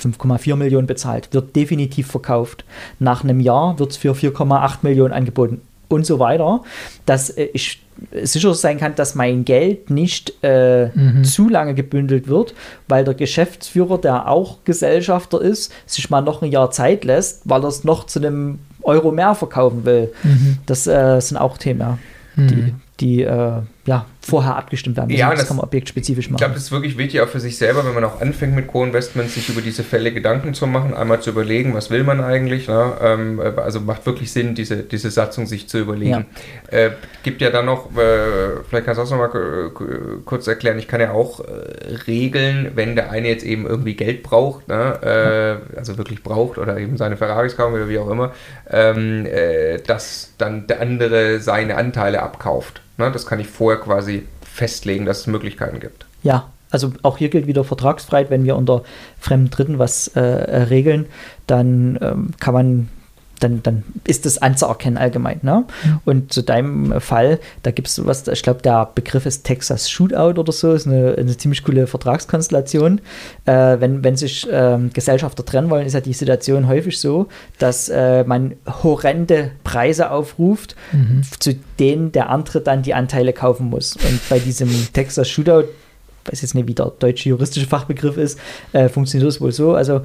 5,4 0.02 0.57
Millionen 0.57 0.87
bezahlt, 0.87 1.28
wird 1.33 1.55
definitiv 1.55 2.09
verkauft. 2.09 2.64
Nach 2.98 3.22
einem 3.22 3.40
Jahr 3.40 3.78
wird 3.78 3.92
es 3.92 3.96
für 3.96 4.12
4,8 4.12 4.78
Millionen 4.83 5.12
angeboten 5.12 5.61
und 5.88 6.07
so 6.07 6.18
weiter, 6.18 6.62
dass 7.07 7.31
äh, 7.31 7.48
ich 7.52 7.82
sicher 8.22 8.55
sein 8.55 8.78
kann, 8.78 8.94
dass 8.94 9.14
mein 9.14 9.44
Geld 9.44 9.90
nicht 9.90 10.42
äh, 10.44 10.90
zu 11.22 11.48
lange 11.48 11.74
gebündelt 11.74 12.28
wird, 12.28 12.55
weil 12.88 13.05
der 13.05 13.14
Geschäftsführer, 13.14 13.98
der 13.98 14.28
auch 14.28 14.59
Gesellschafter 14.64 15.40
ist, 15.40 15.72
sich 15.87 16.11
mal 16.11 16.20
noch 16.20 16.42
ein 16.42 16.50
Jahr 16.50 16.70
Zeit 16.70 17.05
lässt, 17.05 17.42
weil 17.44 17.62
er 17.62 17.68
es 17.68 17.85
noch 17.85 18.05
zu 18.05 18.18
einem 18.18 18.59
Euro 18.83 19.12
mehr 19.12 19.35
verkaufen 19.35 19.85
will. 19.85 20.12
Das 20.66 20.87
äh, 20.87 21.20
sind 21.20 21.37
auch 21.37 21.59
Themen, 21.59 21.98
die, 22.37 22.74
die 23.00 23.22
äh, 23.22 23.61
ja, 23.85 24.07
vorher 24.21 24.57
abgestimmt 24.57 24.97
werden. 24.97 25.11
Ja, 25.11 25.31
das, 25.31 25.40
das- 25.40 25.49
kann 25.49 25.57
man 25.57 25.64
objektspezifisch 25.64 26.27
Ich 26.27 26.31
machen. 26.31 26.38
glaube, 26.38 26.55
das 26.55 26.64
ist 26.64 26.73
wirklich 26.73 26.97
wichtig 26.99 27.21
auch 27.21 27.29
für 27.29 27.40
sich 27.40 27.57
selber, 27.59 27.85
wenn 27.85 27.95
man 27.95 28.05
auch 28.05 28.21
anfängt 28.21 28.55
mit 28.55 28.68
Co-Investments, 28.68 29.35
sich 29.35 29.49
über 29.49 29.61
diese 29.61 29.83
Fälle 29.83 30.12
Gedanken 30.12 30.55
zu 30.55 30.68
machen, 30.68 30.95
einmal 30.95 31.21
zu 31.21 31.31
überlegen, 31.31 31.75
was 31.75 31.90
will 31.90 32.05
man 32.05 32.21
eigentlich. 32.23 32.68
Ne? 32.68 32.92
Ähm, 33.03 33.40
äh, 33.40 33.61
also 33.61 33.81
macht 33.81 34.07
wirklich 34.07 34.31
Sinn, 34.31 34.55
diese, 34.55 34.85
diese 34.85 35.11
Satzung 35.11 35.47
sich 35.47 35.68
zu 35.68 35.79
überlegen. 35.79 36.27
Äh, 36.71 36.90
gibt 37.25 37.40
ja 37.42 37.51
dann 37.51 37.66
noch, 37.66 37.87
äh, 37.97 38.61
vielleicht 38.68 38.87
kannst 38.87 38.99
du 38.99 39.03
das 39.03 39.11
nochmal 39.11 39.71
kurz 40.25 40.47
erklären, 40.47 40.79
ich 40.79 40.87
kann 40.87 41.01
ja 41.01 41.11
auch 41.11 41.40
äh, 41.40 41.95
regeln, 42.07 42.73
wenn 42.77 42.95
der 42.95 43.11
eine 43.11 43.29
jetzt 43.29 43.45
eben 43.45 43.66
irgendwie 43.66 43.95
Geld 43.95 44.23
braucht, 44.23 44.68
ne? 44.68 45.61
äh, 45.75 45.77
also 45.77 45.99
wirklich 45.99 46.23
braucht 46.23 46.59
oder 46.59 46.79
eben 46.79 46.97
seine 46.97 47.16
Ferraris 47.16 47.57
kaufen 47.57 47.75
oder 47.75 47.88
wie 47.88 47.99
auch 47.99 48.09
immer, 48.09 48.33
ähm, 48.71 49.27
äh, 49.27 49.79
dass 49.79 50.35
dann 50.38 50.68
der 50.68 50.81
andere 50.81 51.40
seine 51.40 51.77
Anteile 51.77 52.23
abkauft. 52.23 52.81
Ne? 52.96 53.11
Das 53.11 53.26
kann 53.26 53.40
ich 53.40 53.48
vorher 53.48 53.81
quasi 53.81 54.26
festlegen, 54.42 55.07
dass 55.07 55.20
es 55.20 55.26
Möglichkeiten 55.26 55.81
gibt. 55.81 56.07
Ja, 56.22 56.50
also 56.70 56.92
auch 57.02 57.18
hier 57.18 57.28
gilt 57.28 57.46
wieder 57.46 57.64
Vertragsfreiheit. 57.64 58.31
Wenn 58.31 58.44
wir 58.44 58.57
unter 58.57 58.83
fremden 59.18 59.50
Dritten 59.50 59.78
was 59.78 60.09
äh, 60.09 60.20
regeln, 60.20 61.07
dann 61.46 61.98
ähm, 62.00 62.31
kann 62.40 62.55
man, 62.55 62.88
dann, 63.42 63.62
dann 63.62 63.83
ist 64.05 64.26
das 64.26 64.38
anzuerkennen 64.38 64.98
allgemein. 64.98 65.40
Ne? 65.42 65.64
Und 66.05 66.33
zu 66.33 66.42
deinem 66.42 67.00
Fall, 67.00 67.38
da 67.62 67.70
gibt 67.70 67.88
es 67.88 67.94
sowas, 67.94 68.26
ich 68.28 68.42
glaube, 68.42 68.62
der 68.62 68.90
Begriff 68.94 69.26
ist 69.26 69.44
Texas 69.44 69.90
Shootout 69.90 70.40
oder 70.40 70.52
so, 70.52 70.72
ist 70.72 70.87
eine, 70.87 71.16
eine 71.18 71.37
ziemlich 71.37 71.64
coole 71.64 71.87
Vertragskonstellation. 71.87 73.00
Äh, 73.46 73.81
wenn, 73.81 74.05
wenn 74.05 74.16
sich 74.16 74.46
ähm, 74.50 74.90
Gesellschafter 74.92 75.44
trennen 75.44 75.70
wollen, 75.70 75.87
ist 75.87 75.94
ja 75.94 76.00
die 76.00 76.12
Situation 76.12 76.68
häufig 76.68 76.98
so, 76.98 77.28
dass 77.59 77.88
äh, 77.88 78.24
man 78.24 78.55
horrende 78.83 79.52
Preise 79.64 80.11
aufruft, 80.11 80.76
zu 81.38 81.55
denen 81.78 82.12
der 82.12 82.31
andere 82.31 82.61
dann 82.61 82.83
die 82.83 82.94
Anteile 82.94 83.33
kaufen 83.33 83.68
muss. 83.68 83.96
Und 83.96 84.20
bei 84.28 84.38
diesem 84.38 84.70
Texas 84.92 85.28
Shootout 85.28 85.68
weiß 86.24 86.42
jetzt 86.42 86.55
nicht, 86.55 86.68
wie 86.68 86.74
der 86.74 86.92
deutsche 86.98 87.28
juristische 87.28 87.66
Fachbegriff 87.66 88.16
ist, 88.16 88.38
äh, 88.72 88.88
funktioniert 88.88 89.28
das 89.28 89.40
wohl 89.40 89.52
so. 89.52 89.74
Also 89.74 90.02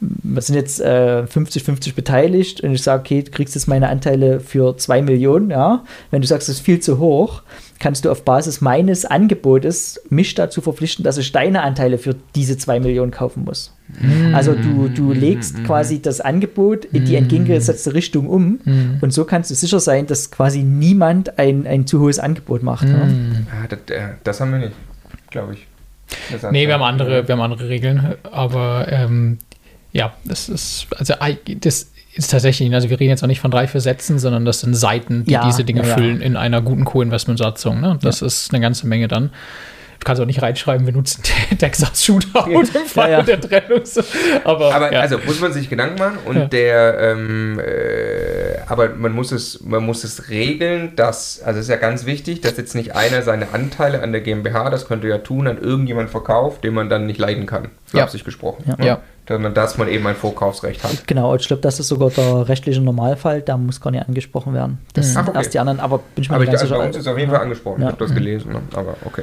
wir 0.00 0.40
sind 0.42 0.54
jetzt 0.54 0.80
äh, 0.80 1.24
50-50 1.24 1.94
beteiligt 1.94 2.60
und 2.60 2.72
ich 2.72 2.82
sage, 2.82 3.00
okay, 3.00 3.22
du 3.22 3.30
kriegst 3.30 3.54
jetzt 3.54 3.66
meine 3.66 3.88
Anteile 3.88 4.40
für 4.40 4.76
2 4.76 5.02
Millionen, 5.02 5.50
ja. 5.50 5.84
Wenn 6.10 6.22
du 6.22 6.28
sagst, 6.28 6.48
das 6.48 6.56
ist 6.56 6.64
viel 6.64 6.80
zu 6.80 6.98
hoch, 6.98 7.42
kannst 7.80 8.04
du 8.04 8.10
auf 8.10 8.24
Basis 8.24 8.60
meines 8.60 9.04
Angebotes 9.04 10.00
mich 10.08 10.34
dazu 10.34 10.60
verpflichten, 10.60 11.04
dass 11.04 11.18
ich 11.18 11.32
deine 11.32 11.62
Anteile 11.62 11.98
für 11.98 12.14
diese 12.34 12.56
2 12.56 12.80
Millionen 12.80 13.10
kaufen 13.10 13.44
muss. 13.44 13.74
Also 14.32 14.54
du, 14.54 14.88
du 14.88 15.12
legst 15.12 15.64
quasi 15.64 16.00
das 16.00 16.20
Angebot 16.20 16.84
in 16.84 17.04
die 17.04 17.16
entgegengesetzte 17.16 17.92
Richtung 17.92 18.28
um 18.28 18.60
und 19.00 19.12
so 19.12 19.24
kannst 19.24 19.50
du 19.50 19.54
sicher 19.56 19.80
sein, 19.80 20.06
dass 20.06 20.30
quasi 20.30 20.62
niemand 20.62 21.38
ein, 21.40 21.66
ein 21.66 21.88
zu 21.88 22.00
hohes 22.00 22.20
Angebot 22.20 22.62
macht. 22.62 22.88
Ja. 22.88 23.08
Ah, 23.50 23.66
das, 23.68 23.80
äh, 23.88 24.14
das 24.22 24.40
haben 24.40 24.52
wir 24.52 24.58
nicht, 24.60 24.72
glaube 25.30 25.54
ich. 25.54 25.66
Nee, 26.50 26.66
wir 26.66 26.74
haben 26.74 26.82
andere, 26.82 27.26
wir 27.26 27.32
haben 27.32 27.40
andere 27.40 27.68
Regeln, 27.68 28.14
aber 28.30 28.86
ähm, 28.90 29.38
ja, 29.92 30.14
das 30.24 30.48
ist, 30.48 30.86
also 30.96 31.14
das 31.60 31.90
ist 32.14 32.30
tatsächlich, 32.30 32.72
also 32.74 32.90
wir 32.90 32.98
reden 32.98 33.10
jetzt 33.10 33.22
auch 33.22 33.28
nicht 33.28 33.40
von 33.40 33.50
drei, 33.50 33.66
vier 33.66 33.80
Sätzen, 33.80 34.18
sondern 34.18 34.44
das 34.44 34.60
sind 34.60 34.74
Seiten, 34.74 35.24
die 35.24 35.32
Ja, 35.32 35.44
diese 35.46 35.64
Dinge 35.64 35.82
ja, 35.82 35.88
ja. 35.88 35.94
füllen 35.94 36.20
in 36.20 36.36
einer 36.36 36.60
guten 36.60 36.84
Co-Investment-Satzung. 36.84 37.80
Ne? 37.80 37.98
Das 38.02 38.20
ist 38.22 38.52
eine 38.52 38.60
ganze 38.60 38.86
Menge 38.86 39.06
dann. 39.08 39.30
Du 40.00 40.04
kannst 40.06 40.22
auch 40.22 40.26
nicht 40.26 40.40
reinschreiben, 40.40 40.86
wir 40.86 40.94
nutzen 40.94 41.22
Texas 41.58 42.02
Shootout 42.02 42.48
im 42.50 42.64
Fall 42.86 43.10
Ja, 43.10 43.18
ja. 43.18 43.22
der 43.22 43.38
Trennung. 43.40 43.82
Aber, 44.44 44.74
Aber 44.74 44.92
ja. 44.92 45.00
also 45.00 45.18
muss 45.26 45.40
man 45.40 45.52
sich 45.52 45.68
Gedanken 45.68 45.98
machen 45.98 46.18
und 46.24 46.36
Ja. 46.36 46.44
der, 46.46 46.98
ähm, 47.00 47.60
äh, 47.60 48.58
aber 48.66 48.88
man 48.90 49.12
muss 49.12 49.30
es, 49.30 49.60
man 49.62 49.84
muss 49.84 50.02
es 50.02 50.30
regeln, 50.30 50.92
dass, 50.96 51.42
also 51.42 51.58
es 51.60 51.66
ist 51.66 51.70
ja 51.70 51.76
ganz 51.76 52.06
wichtig, 52.06 52.40
dass 52.40 52.56
jetzt 52.56 52.74
nicht 52.74 52.94
einer 52.96 53.20
seine 53.22 53.52
Anteile 53.52 54.02
an 54.02 54.12
der 54.12 54.22
GmbH, 54.22 54.70
das 54.70 54.86
könnte 54.88 55.06
ja 55.06 55.18
tun, 55.18 55.46
an 55.46 55.58
irgendjemand 55.58 56.08
verkauft, 56.10 56.64
den 56.64 56.74
man 56.74 56.88
dann 56.88 57.06
nicht 57.06 57.18
leiden 57.18 57.44
kann, 57.46 57.64
Ja. 57.64 57.68
flapsig 58.00 58.24
gesprochen. 58.24 58.64
Ja. 58.66 58.76
ne? 58.76 58.86
Ja. 58.86 59.00
Sondern 59.30 59.54
dass 59.54 59.78
man 59.78 59.86
eben 59.88 60.04
ein 60.06 60.16
Vorkaufsrecht 60.16 60.82
hat. 60.82 61.06
Genau, 61.06 61.36
ich 61.36 61.46
glaube, 61.46 61.62
das 61.62 61.78
ist 61.78 61.86
sogar 61.86 62.10
der 62.10 62.48
rechtliche 62.48 62.80
Normalfall, 62.80 63.42
da 63.42 63.56
muss 63.56 63.80
gar 63.80 63.92
nicht 63.92 64.06
angesprochen 64.06 64.54
werden. 64.54 64.78
Das 64.94 65.10
Ach, 65.10 65.20
sind 65.20 65.28
okay. 65.28 65.38
erst 65.38 65.54
die 65.54 65.60
anderen, 65.60 65.78
aber 65.78 65.98
bin 65.98 66.24
ich 66.24 66.28
mir 66.28 66.34
Aber 66.34 66.44
nicht 66.44 66.52
ich, 66.52 66.58
ganz 66.58 66.62
also 66.62 66.74
bei 66.74 66.78
sicher. 66.80 66.86
uns 66.88 66.96
ist 66.96 67.02
es 67.02 67.12
auf 67.12 67.18
jeden 67.18 67.30
Fall 67.30 67.40
angesprochen. 67.40 67.80
Ja. 67.82 67.88
Ich 67.88 67.92
habe 67.92 68.04
das 68.04 68.14
gelesen, 68.14 68.52
ne? 68.52 68.60
aber 68.74 68.96
okay. 69.04 69.22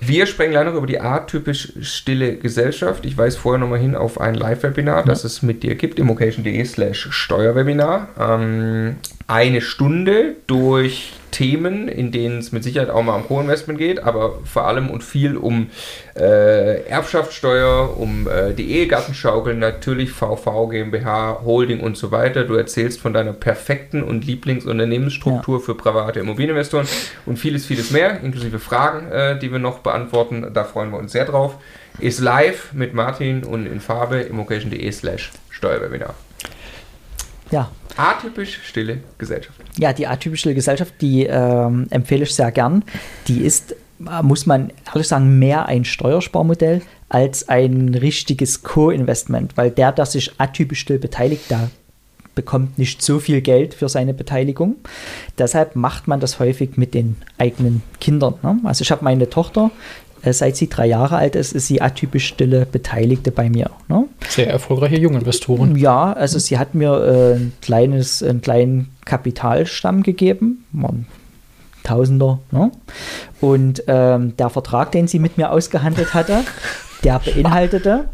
Wir 0.00 0.26
sprechen 0.26 0.52
gleich 0.52 0.64
noch 0.64 0.74
über 0.74 0.86
die 0.86 1.00
atypisch 1.00 1.72
stille 1.82 2.36
Gesellschaft. 2.36 3.04
Ich 3.04 3.18
weise 3.18 3.36
vorher 3.38 3.58
nochmal 3.58 3.80
hin 3.80 3.96
auf 3.96 4.20
ein 4.20 4.34
Live-Webinar, 4.34 5.04
das 5.04 5.24
es 5.24 5.42
mit 5.42 5.62
dir 5.62 5.74
gibt, 5.74 5.98
immocation.de 5.98 6.64
slash 6.64 7.08
Steuerwebinar. 7.10 8.08
Ähm, 8.18 8.96
eine 9.28 9.60
Stunde 9.60 10.36
durch 10.46 11.12
Themen, 11.30 11.86
in 11.86 12.10
denen 12.10 12.38
es 12.38 12.50
mit 12.50 12.64
Sicherheit 12.64 12.88
auch 12.88 13.02
mal 13.02 13.14
um 13.14 13.26
Co-Investment 13.26 13.78
geht, 13.78 14.02
aber 14.02 14.38
vor 14.44 14.66
allem 14.66 14.88
und 14.88 15.04
viel 15.04 15.36
um 15.36 15.68
äh, 16.16 16.82
Erbschaftssteuer, 16.84 17.98
um 17.98 18.26
äh, 18.26 18.54
die 18.54 18.72
Ehegattenschaukel, 18.72 19.54
natürlich 19.54 20.10
VV, 20.10 20.70
GmbH, 20.70 21.42
Holding 21.44 21.80
und 21.80 21.98
so 21.98 22.10
weiter. 22.10 22.44
Du 22.44 22.54
erzählst 22.54 23.00
von 23.00 23.12
deiner 23.12 23.34
perfekten 23.34 24.02
und 24.02 24.24
Lieblingsunternehmensstruktur 24.24 25.60
für 25.60 25.74
private 25.74 26.20
Immobilieninvestoren 26.20 26.88
und 27.26 27.38
vieles, 27.38 27.66
vieles 27.66 27.90
mehr, 27.90 28.20
inklusive 28.22 28.58
Fragen, 28.58 29.12
äh, 29.12 29.38
die 29.38 29.52
wir 29.52 29.58
noch 29.58 29.80
beantworten. 29.80 30.46
Da 30.54 30.64
freuen 30.64 30.90
wir 30.90 30.98
uns 30.98 31.12
sehr 31.12 31.26
drauf. 31.26 31.58
Ist 31.98 32.20
live 32.20 32.72
mit 32.72 32.94
Martin 32.94 33.44
und 33.44 33.66
in 33.66 33.80
Farbe 33.80 34.20
immocation.de 34.20 34.90
slash 34.90 35.32
Steuerwebinar. 35.50 36.14
Ja. 37.50 37.70
Atypisch 37.96 38.60
stille 38.64 38.98
Gesellschaft. 39.18 39.60
Ja, 39.76 39.92
die 39.92 40.06
atypische 40.06 40.54
Gesellschaft, 40.54 40.94
die 41.00 41.24
ähm, 41.24 41.86
empfehle 41.90 42.22
ich 42.22 42.34
sehr 42.34 42.52
gern. 42.52 42.84
Die 43.26 43.40
ist, 43.40 43.72
äh, 43.72 44.22
muss 44.22 44.46
man 44.46 44.70
ehrlich 44.86 45.08
sagen, 45.08 45.38
mehr 45.38 45.66
ein 45.66 45.84
Steuersparmodell 45.84 46.82
als 47.08 47.48
ein 47.48 47.94
richtiges 47.94 48.62
Co-Investment, 48.62 49.56
weil 49.56 49.70
der, 49.70 49.92
der 49.92 50.06
sich 50.06 50.32
atypisch 50.38 50.80
still 50.80 50.98
beteiligt, 50.98 51.50
der 51.50 51.70
bekommt 52.38 52.78
nicht 52.78 53.02
so 53.02 53.18
viel 53.18 53.40
Geld 53.40 53.74
für 53.74 53.88
seine 53.88 54.14
Beteiligung. 54.14 54.76
Deshalb 55.38 55.74
macht 55.74 56.06
man 56.06 56.20
das 56.20 56.38
häufig 56.38 56.76
mit 56.76 56.94
den 56.94 57.16
eigenen 57.36 57.82
Kindern. 57.98 58.34
Ne? 58.44 58.60
Also 58.62 58.82
ich 58.82 58.92
habe 58.92 59.02
meine 59.02 59.28
Tochter, 59.28 59.72
seit 60.24 60.56
sie 60.56 60.68
drei 60.68 60.86
Jahre 60.86 61.16
alt 61.16 61.36
ist, 61.36 61.52
ist 61.52 61.66
sie 61.66 61.80
atypisch 61.80 62.26
stille 62.26 62.66
Beteiligte 62.66 63.30
bei 63.30 63.48
mir. 63.48 63.70
Ne? 63.88 64.04
Sehr 64.28 64.48
erfolgreiche 64.48 64.98
Junginvestoren. 64.98 65.76
Ja, 65.76 66.12
also 66.12 66.38
sie 66.38 66.58
hat 66.58 66.74
mir 66.74 66.92
äh, 66.92 67.36
ein 67.36 67.52
kleines, 67.62 68.22
einen 68.22 68.40
kleinen 68.40 68.88
Kapitalstamm 69.04 70.02
gegeben, 70.02 70.64
waren 70.72 71.06
Tausender. 71.84 72.40
Ne? 72.50 72.70
Und 73.40 73.82
ähm, 73.86 74.36
der 74.36 74.50
Vertrag, 74.50 74.92
den 74.92 75.08
sie 75.08 75.18
mit 75.18 75.38
mir 75.38 75.50
ausgehandelt 75.50 76.12
hatte, 76.12 76.44
der 77.04 77.20
beinhaltete, 77.20 78.08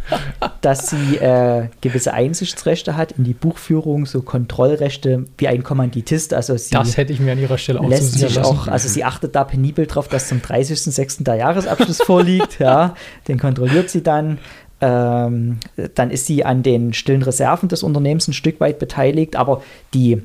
dass 0.61 0.91
sie 0.91 1.17
äh, 1.17 1.69
gewisse 1.81 2.13
Einsichtsrechte 2.13 2.97
hat 2.97 3.13
in 3.13 3.25
die 3.25 3.33
Buchführung, 3.33 4.07
so 4.07 4.23
Kontrollrechte 4.23 5.25
wie 5.39 5.49
ein 5.49 5.63
Kommanditist. 5.63 6.35
Also 6.35 6.57
sie 6.57 6.71
Das 6.71 6.97
hätte 6.97 7.13
ich 7.13 7.21
mir 7.21 7.33
an 7.33 7.39
ihrer 7.39 7.59
Stelle 7.59 7.81
auch 7.81 7.89
lässt 7.89 8.15
sich 8.19 8.35
lassen. 8.35 8.45
auch, 8.45 8.69
also 8.69 8.89
sie 8.89 9.05
achtet 9.05 9.35
da 9.35 9.45
penibel 9.45 9.87
drauf, 9.87 10.09
dass 10.09 10.29
zum 10.29 10.39
30.06. 10.41 11.25
der 11.25 11.37
Jahresabschluss 11.37 12.03
vorliegt. 12.03 12.59
Ja, 12.65 12.95
den 13.29 13.39
kontrolliert 13.39 13.91
sie 13.91 14.03
dann. 14.03 14.39
Ähm, 14.81 15.59
dann 15.95 16.11
ist 16.11 16.27
sie 16.27 16.45
an 16.45 16.63
den 16.63 16.93
stillen 16.93 17.23
Reserven 17.23 17.69
des 17.69 17.83
Unternehmens 17.83 18.29
ein 18.29 18.33
Stück 18.33 18.61
weit 18.61 18.79
beteiligt, 18.79 19.37
aber 19.37 19.63
die 19.93 20.23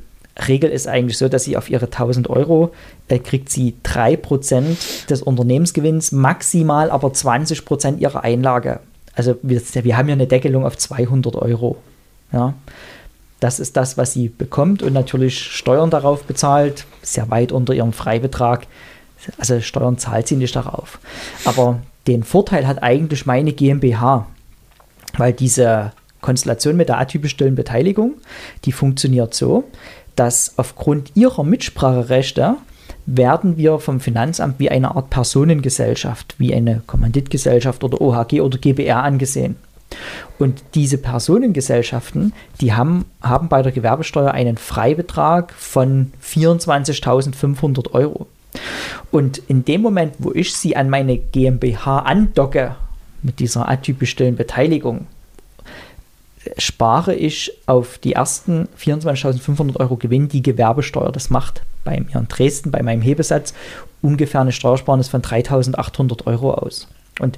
Regel 0.47 0.69
ist 0.69 0.87
eigentlich 0.87 1.17
so, 1.17 1.27
dass 1.27 1.43
sie 1.43 1.57
auf 1.57 1.69
ihre 1.69 1.85
1000 1.85 2.29
Euro 2.29 2.71
äh, 3.07 3.19
kriegt 3.19 3.49
sie 3.49 3.75
3% 3.83 5.07
des 5.09 5.21
Unternehmensgewinns, 5.21 6.11
maximal 6.11 6.91
aber 6.91 7.09
20% 7.09 7.97
ihrer 7.97 8.23
Einlage. 8.23 8.79
Also 9.15 9.35
wir, 9.41 9.61
wir 9.83 9.97
haben 9.97 10.07
ja 10.07 10.13
eine 10.13 10.27
Deckelung 10.27 10.65
auf 10.65 10.77
200 10.77 11.35
Euro. 11.35 11.77
Ja. 12.31 12.53
Das 13.39 13.59
ist 13.59 13.77
das, 13.77 13.97
was 13.97 14.13
sie 14.13 14.29
bekommt 14.29 14.81
und 14.81 14.93
natürlich 14.93 15.39
Steuern 15.39 15.89
darauf 15.89 16.23
bezahlt, 16.23 16.85
sehr 17.01 17.29
weit 17.29 17.51
unter 17.51 17.73
ihrem 17.73 17.93
Freibetrag. 17.93 18.67
Also 19.37 19.61
Steuern 19.61 19.97
zahlt 19.97 20.27
sie 20.27 20.35
nicht 20.35 20.55
darauf. 20.55 20.99
Aber 21.45 21.79
den 22.07 22.23
Vorteil 22.23 22.67
hat 22.67 22.83
eigentlich 22.83 23.25
meine 23.25 23.53
GmbH, 23.53 24.27
weil 25.17 25.33
diese 25.33 25.93
Konstellation 26.21 26.75
mit 26.75 26.89
der 26.89 26.99
atypisch 26.99 27.31
stillen 27.31 27.55
Beteiligung, 27.55 28.15
die 28.65 28.71
funktioniert 28.71 29.33
so, 29.33 29.63
dass 30.19 30.57
aufgrund 30.57 31.15
ihrer 31.15 31.45
Mitspracherechte 31.45 32.57
werden 33.05 33.55
wir 33.55 33.79
vom 33.79 34.01
Finanzamt 34.01 34.59
wie 34.59 34.69
eine 34.69 34.93
Art 34.93 35.09
Personengesellschaft, 35.09 36.35
wie 36.37 36.53
eine 36.53 36.81
Kommanditgesellschaft 36.87 37.85
oder 37.85 38.01
OHG 38.01 38.41
oder 38.41 38.57
GbR 38.57 39.01
angesehen. 39.01 39.55
Und 40.37 40.61
diese 40.75 40.97
Personengesellschaften, 40.97 42.33
die 42.59 42.73
haben, 42.73 43.05
haben 43.21 43.47
bei 43.47 43.61
der 43.61 43.71
Gewerbesteuer 43.71 44.31
einen 44.31 44.57
Freibetrag 44.57 45.53
von 45.53 46.11
24.500 46.21 47.93
Euro. 47.93 48.27
Und 49.11 49.37
in 49.47 49.63
dem 49.63 49.81
Moment, 49.81 50.15
wo 50.19 50.33
ich 50.33 50.53
sie 50.53 50.75
an 50.75 50.89
meine 50.89 51.17
GmbH 51.17 51.99
andocke, 51.99 52.75
mit 53.23 53.39
dieser 53.39 53.69
atypisch 53.69 54.11
stillen 54.11 54.35
Beteiligung, 54.35 55.07
spare 56.57 57.15
ich 57.15 57.51
auf 57.65 57.97
die 57.97 58.13
ersten 58.13 58.67
24.500 58.79 59.77
Euro 59.77 59.97
Gewinn 59.97 60.29
die 60.29 60.41
Gewerbesteuer. 60.41 61.11
Das 61.11 61.29
macht 61.29 61.63
bei 61.83 61.99
mir 61.99 62.15
in 62.15 62.27
Dresden, 62.27 62.71
bei 62.71 62.81
meinem 62.81 63.01
Hebesatz, 63.01 63.53
ungefähr 64.01 64.41
eine 64.41 64.51
Steuersparnis 64.51 65.09
von 65.09 65.21
3.800 65.21 66.27
Euro 66.27 66.53
aus. 66.53 66.87
Und 67.19 67.37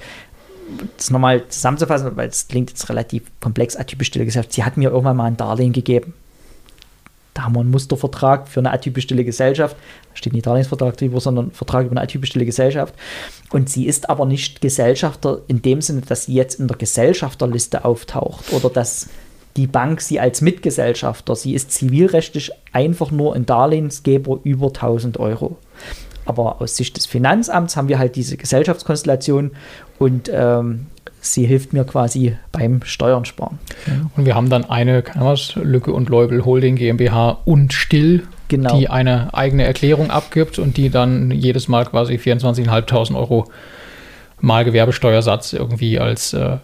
das 0.98 1.10
nochmal 1.10 1.48
zusammenzufassen, 1.50 2.16
weil 2.16 2.30
es 2.30 2.48
klingt 2.48 2.70
jetzt 2.70 2.88
relativ 2.90 3.24
komplex, 3.40 3.76
atypisch 3.76 4.08
stille 4.08 4.26
Gesellschaft, 4.26 4.54
sie 4.54 4.64
hat 4.64 4.78
mir 4.78 4.90
irgendwann 4.90 5.18
mal 5.18 5.26
ein 5.26 5.38
Darlehen 5.38 5.74
gegeben. 5.74 6.14
Da 7.34 7.44
haben 7.44 7.56
wir 7.56 7.62
einen 7.62 7.72
Mustervertrag 7.72 8.48
für 8.48 8.60
eine 8.60 8.72
atypisch 8.72 9.06
stille 9.06 9.24
Gesellschaft. 9.24 9.78
Da 10.10 10.16
steht 10.16 10.34
nicht 10.34 10.46
Darlehensvertrag 10.46 10.98
drüber, 10.98 11.22
sondern 11.22 11.52
Vertrag 11.52 11.86
über 11.86 11.94
eine 11.94 12.02
atypisch 12.02 12.32
stille 12.32 12.46
Gesellschaft. 12.46 12.94
Und 13.52 13.70
sie 13.70 13.86
ist 13.86 14.10
aber 14.10 14.26
nicht 14.26 14.62
Gesellschafter 14.62 15.42
in 15.48 15.62
dem 15.62 15.82
Sinne, 15.82 16.02
dass 16.02 16.26
sie 16.26 16.34
jetzt 16.34 16.60
in 16.60 16.68
der 16.68 16.78
Gesellschafterliste 16.78 17.86
auftaucht 17.86 18.52
oder 18.52 18.70
dass 18.70 19.08
die 19.58 19.68
Bank 19.68 20.02
sie 20.02 20.20
als 20.20 20.42
Mitgesellschafter, 20.42 21.36
sie 21.36 21.54
ist 21.54 21.72
zivilrechtlich 21.72 22.52
einfach 22.72 23.12
nur 23.12 23.36
ein 23.36 23.46
Darlehensgeber 23.46 24.40
über 24.44 24.68
1000 24.68 25.18
Euro. 25.20 25.58
Aber 26.26 26.62
aus 26.62 26.78
Sicht 26.78 26.96
des 26.98 27.06
Finanzamts 27.06 27.76
haben 27.76 27.88
wir 27.88 28.00
halt 28.00 28.16
diese 28.16 28.38
Gesellschaftskonstellation 28.38 29.52
und 30.00 30.30
ähm, 30.34 30.88
sie 31.22 31.46
hilft 31.46 31.72
mir 31.72 31.86
quasi 31.86 32.36
beim 32.52 32.82
Steuern 32.84 33.26
sparen. 33.26 33.60
Und 34.18 34.26
wir 34.26 34.36
haben 34.36 34.50
dann 34.50 34.70
eine 34.70 35.04
was, 35.16 35.56
Lücke 35.56 35.94
und 35.94 36.10
Leubel 36.10 36.44
Holding 36.44 36.76
GmbH 36.76 37.38
und 37.46 37.72
Still, 37.74 38.24
Genau. 38.48 38.78
die 38.78 38.90
eine 38.90 39.34
eigene 39.34 39.64
Erklärung 39.64 40.12
abgibt 40.12 40.60
und 40.60 40.76
die 40.76 40.90
dann 40.90 41.32
jedes 41.32 41.70
Mal 41.70 41.86
quasi 41.86 42.16
24.500 42.16 43.16
Euro 43.16 43.46
mal 44.42 44.66
Gewerbesteuersatz 44.66 45.54
irgendwie 45.54 46.00
als, 46.00 46.34
äh, 46.34 46.58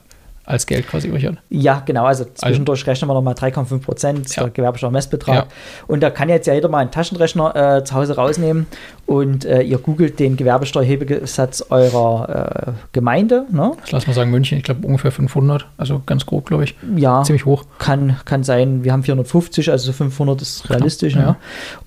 als 0.47 0.65
Geld 0.65 0.87
quasi 0.87 1.09
übrig 1.09 1.25
hat. 1.27 1.35
Ja, 1.49 1.83
genau. 1.85 2.05
Also 2.05 2.25
zwischendurch 2.33 2.87
rechnen 2.87 3.07
wir 3.09 3.13
nochmal 3.13 3.35
3,5 3.35 3.79
Prozent 3.81 4.35
Ja. 4.35 4.43
der 4.43 4.51
Gewerbesteuermessbetrag. 4.51 5.35
Ja. 5.35 5.45
Und 5.87 6.01
da 6.01 6.09
kann 6.09 6.29
jetzt 6.29 6.47
ja 6.47 6.53
jeder 6.55 6.69
mal 6.69 6.79
einen 6.79 6.89
Taschenrechner 6.91 7.77
äh, 7.77 7.83
zu 7.83 7.93
Hause 7.93 8.15
rausnehmen 8.15 8.65
und 9.05 9.45
äh, 9.45 9.61
ihr 9.61 9.77
googelt 9.77 10.19
den 10.19 10.37
Gewerbesteuerhebesatz 10.37 11.65
eurer 11.69 12.67
äh, 12.67 12.71
Gemeinde. 12.93 13.45
Ne? 13.51 13.73
Ich 13.85 13.91
lass 13.91 14.07
mal 14.07 14.13
sagen 14.13 14.31
München, 14.31 14.57
ich 14.57 14.63
glaube 14.63 14.87
ungefähr 14.87 15.11
500, 15.11 15.65
also 15.77 16.01
ganz 16.05 16.25
grob, 16.25 16.45
glaube 16.47 16.63
ich. 16.63 16.75
Ja, 16.95 17.23
Ziemlich 17.23 17.45
hoch. 17.45 17.65
kann, 17.77 18.17
kann 18.25 18.43
sein, 18.43 18.83
wir 18.83 18.93
haben 18.93 19.03
450, 19.03 19.69
also 19.69 19.91
500 19.91 20.41
ist 20.41 20.69
realistisch. 20.69 21.15
ja. 21.15 21.21
Ja. 21.21 21.35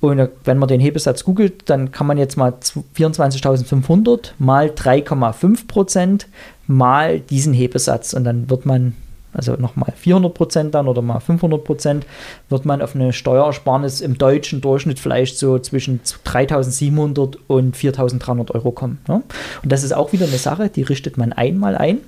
Und 0.01 0.19
äh, 0.19 0.29
wenn 0.45 0.59
man 0.59 0.69
den 0.69 0.81
Hebesatz 0.81 1.25
googelt, 1.25 1.71
dann 1.71 1.93
kann 1.93 2.07
man 2.07 2.19
jetzt 2.19 2.37
mal 2.37 2.51
zw- 2.61 2.85
24.500 2.95 4.33
mal 4.39 4.67
3,5 4.69 5.67
Prozent 5.67 6.27
mal 6.71 7.21
diesen 7.21 7.53
Hebesatz 7.53 8.15
und 8.15 8.25
dann 8.25 8.49
wird 8.49 8.65
man, 8.65 8.95
also 9.33 9.55
nochmal 9.55 9.93
400 9.97 10.33
Prozent 10.33 10.75
dann 10.75 10.89
oder 10.89 11.03
mal 11.03 11.21
500 11.21 11.63
Prozent, 11.63 12.07
wird 12.49 12.65
man 12.65 12.81
auf 12.81 12.95
eine 12.95 13.13
Steuersparnis 13.13 14.01
im 14.01 14.17
deutschen 14.17 14.61
Durchschnitt 14.61 14.99
vielleicht 14.99 15.37
so 15.37 15.59
zwischen 15.59 16.01
3.700 16.01 17.37
und 17.49 17.77
4.300 17.77 18.53
Euro 18.53 18.73
kommen. 18.73 18.99
Ne? 19.09 19.23
Und 19.63 19.73
das 19.73 19.83
ist 19.83 19.93
auch 19.93 20.13
wieder 20.13 20.27
eine 20.27 20.39
Sache, 20.39 20.69
die 20.69 20.83
richtet 20.83 21.19
man 21.19 21.33
einmal 21.33 21.77
ein 21.77 21.99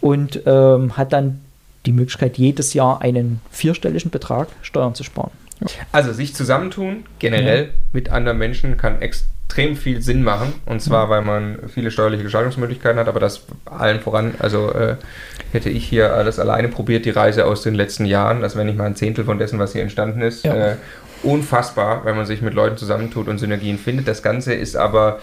und 0.00 0.42
ähm, 0.46 0.96
hat 0.96 1.12
dann 1.12 1.40
die 1.86 1.92
Möglichkeit, 1.92 2.36
jedes 2.36 2.74
Jahr 2.74 3.00
einen 3.00 3.40
vierstelligen 3.50 4.10
Betrag 4.10 4.48
Steuern 4.62 4.94
zu 4.94 5.04
sparen. 5.04 5.30
Also 5.92 6.12
sich 6.12 6.34
zusammentun, 6.34 7.04
generell 7.18 7.70
mit 7.92 8.10
anderen 8.10 8.36
Menschen, 8.36 8.76
kann 8.76 9.00
extrem 9.00 9.35
viel 9.76 10.02
Sinn 10.02 10.22
machen. 10.22 10.52
Und 10.66 10.82
zwar, 10.82 11.08
weil 11.08 11.22
man 11.22 11.58
viele 11.68 11.90
steuerliche 11.90 12.24
Gestaltungsmöglichkeiten 12.24 12.98
hat, 12.98 13.08
aber 13.08 13.20
das 13.20 13.46
allen 13.64 14.00
voran, 14.00 14.34
also 14.38 14.70
äh, 14.72 14.96
hätte 15.52 15.70
ich 15.70 15.86
hier 15.86 16.12
alles 16.12 16.38
alleine 16.38 16.68
probiert, 16.68 17.06
die 17.06 17.10
Reise 17.10 17.46
aus 17.46 17.62
den 17.62 17.74
letzten 17.74 18.04
Jahren, 18.04 18.42
das 18.42 18.54
wäre 18.54 18.66
nicht 18.66 18.76
mal 18.76 18.84
ein 18.84 18.96
Zehntel 18.96 19.24
von 19.24 19.38
dessen, 19.38 19.58
was 19.58 19.72
hier 19.72 19.82
entstanden 19.82 20.20
ist. 20.20 20.44
Ja. 20.44 20.54
Äh, 20.54 20.76
unfassbar, 21.22 22.04
wenn 22.04 22.16
man 22.16 22.26
sich 22.26 22.42
mit 22.42 22.54
Leuten 22.54 22.76
zusammentut 22.76 23.28
und 23.28 23.38
Synergien 23.38 23.78
findet. 23.78 24.06
Das 24.06 24.22
Ganze 24.22 24.54
ist 24.54 24.76
aber 24.76 25.20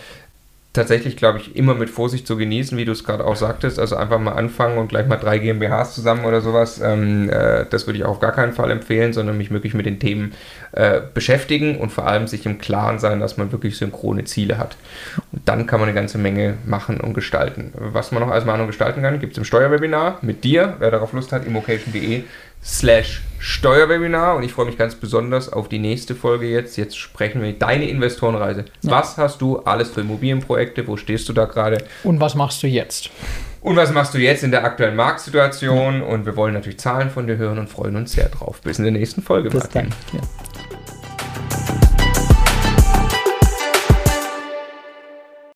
tatsächlich, 0.73 1.15
glaube 1.15 1.37
ich, 1.37 1.55
immer 1.55 1.75
mit 1.75 1.91
Vorsicht 1.91 2.25
zu 2.25 2.35
genießen, 2.35 2.75
wie 2.77 2.85
du 2.85 2.91
es 2.91 3.03
gerade 3.03 3.23
auch 3.25 3.35
sagtest. 3.35 3.77
Also 3.77 3.95
einfach 3.95 4.19
mal 4.19 4.33
anfangen 4.33 4.79
und 4.79 4.87
gleich 4.87 5.07
mal 5.07 5.17
drei 5.17 5.37
GmbHs 5.37 5.93
zusammen 5.93 6.25
oder 6.25 6.41
sowas. 6.41 6.81
Ähm, 6.83 7.29
äh, 7.29 7.65
das 7.69 7.85
würde 7.85 7.99
ich 7.99 8.05
auch 8.05 8.09
auf 8.09 8.19
gar 8.19 8.31
keinen 8.31 8.53
Fall 8.53 8.71
empfehlen, 8.71 9.13
sondern 9.13 9.37
mich 9.37 9.51
wirklich 9.51 9.75
mit 9.75 9.85
den 9.85 9.99
Themen 9.99 10.33
äh, 10.71 10.99
beschäftigen 11.13 11.77
und 11.77 11.91
vor 11.91 12.07
allem 12.07 12.27
sich 12.27 12.47
im 12.47 12.57
Klaren 12.57 12.97
sein, 12.97 13.19
dass 13.19 13.37
man 13.37 13.51
wirklich 13.51 13.77
synchrone 13.77 14.23
Ziele 14.23 14.57
hat. 14.57 14.75
Und 15.31 15.47
dann 15.47 15.67
kann 15.67 15.79
man 15.79 15.89
eine 15.89 15.95
ganze 15.95 16.17
Menge 16.17 16.55
machen 16.65 16.99
und 16.99 17.13
gestalten. 17.13 17.71
Was 17.75 18.11
man 18.11 18.23
noch 18.23 18.31
als 18.31 18.45
Mahnung 18.45 18.65
gestalten 18.65 19.03
kann, 19.03 19.19
gibt 19.19 19.33
es 19.33 19.37
im 19.37 19.45
Steuerwebinar 19.45 20.17
mit 20.23 20.43
dir. 20.43 20.77
Wer 20.79 20.89
darauf 20.89 21.13
Lust 21.13 21.31
hat, 21.31 21.45
immocation.de 21.45 22.23
slash 22.63 23.21
Steuerwebinar 23.39 24.37
und 24.37 24.43
ich 24.43 24.53
freue 24.53 24.67
mich 24.67 24.77
ganz 24.77 24.95
besonders 24.95 25.51
auf 25.51 25.67
die 25.67 25.79
nächste 25.79 26.15
Folge 26.15 26.47
jetzt. 26.47 26.77
Jetzt 26.77 26.97
sprechen 26.97 27.41
wir 27.41 27.51
deine 27.51 27.89
Investorenreise. 27.89 28.63
Was 28.83 29.17
hast 29.17 29.41
du 29.41 29.59
alles 29.59 29.89
für 29.89 29.99
Immobilienprojekte? 30.01 30.87
Wo 30.87 30.95
stehst 30.95 31.27
du 31.27 31.33
da 31.33 31.43
gerade? 31.43 31.83
Und 32.03 32.21
was 32.21 32.35
machst 32.35 32.63
du 32.63 32.67
jetzt? 32.67 33.09
Und 33.59 33.75
was 33.75 33.91
machst 33.91 34.13
du 34.13 34.17
jetzt 34.17 34.43
in 34.43 34.51
der 34.51 34.63
aktuellen 34.63 34.95
Marktsituation? 34.95 36.01
Und 36.01 36.25
wir 36.25 36.37
wollen 36.37 36.53
natürlich 36.53 36.79
Zahlen 36.79 37.09
von 37.09 37.27
dir 37.27 37.35
hören 37.35 37.59
und 37.59 37.69
freuen 37.69 37.97
uns 37.97 38.13
sehr 38.13 38.29
drauf. 38.29 38.61
Bis 38.61 38.77
in 38.77 38.85
der 38.85 38.93
nächsten 38.93 39.21
Folge, 39.21 39.49
Bis 39.49 39.63
Martin. 39.63 39.89
dann. 40.11 40.21
Ja. 40.21 41.82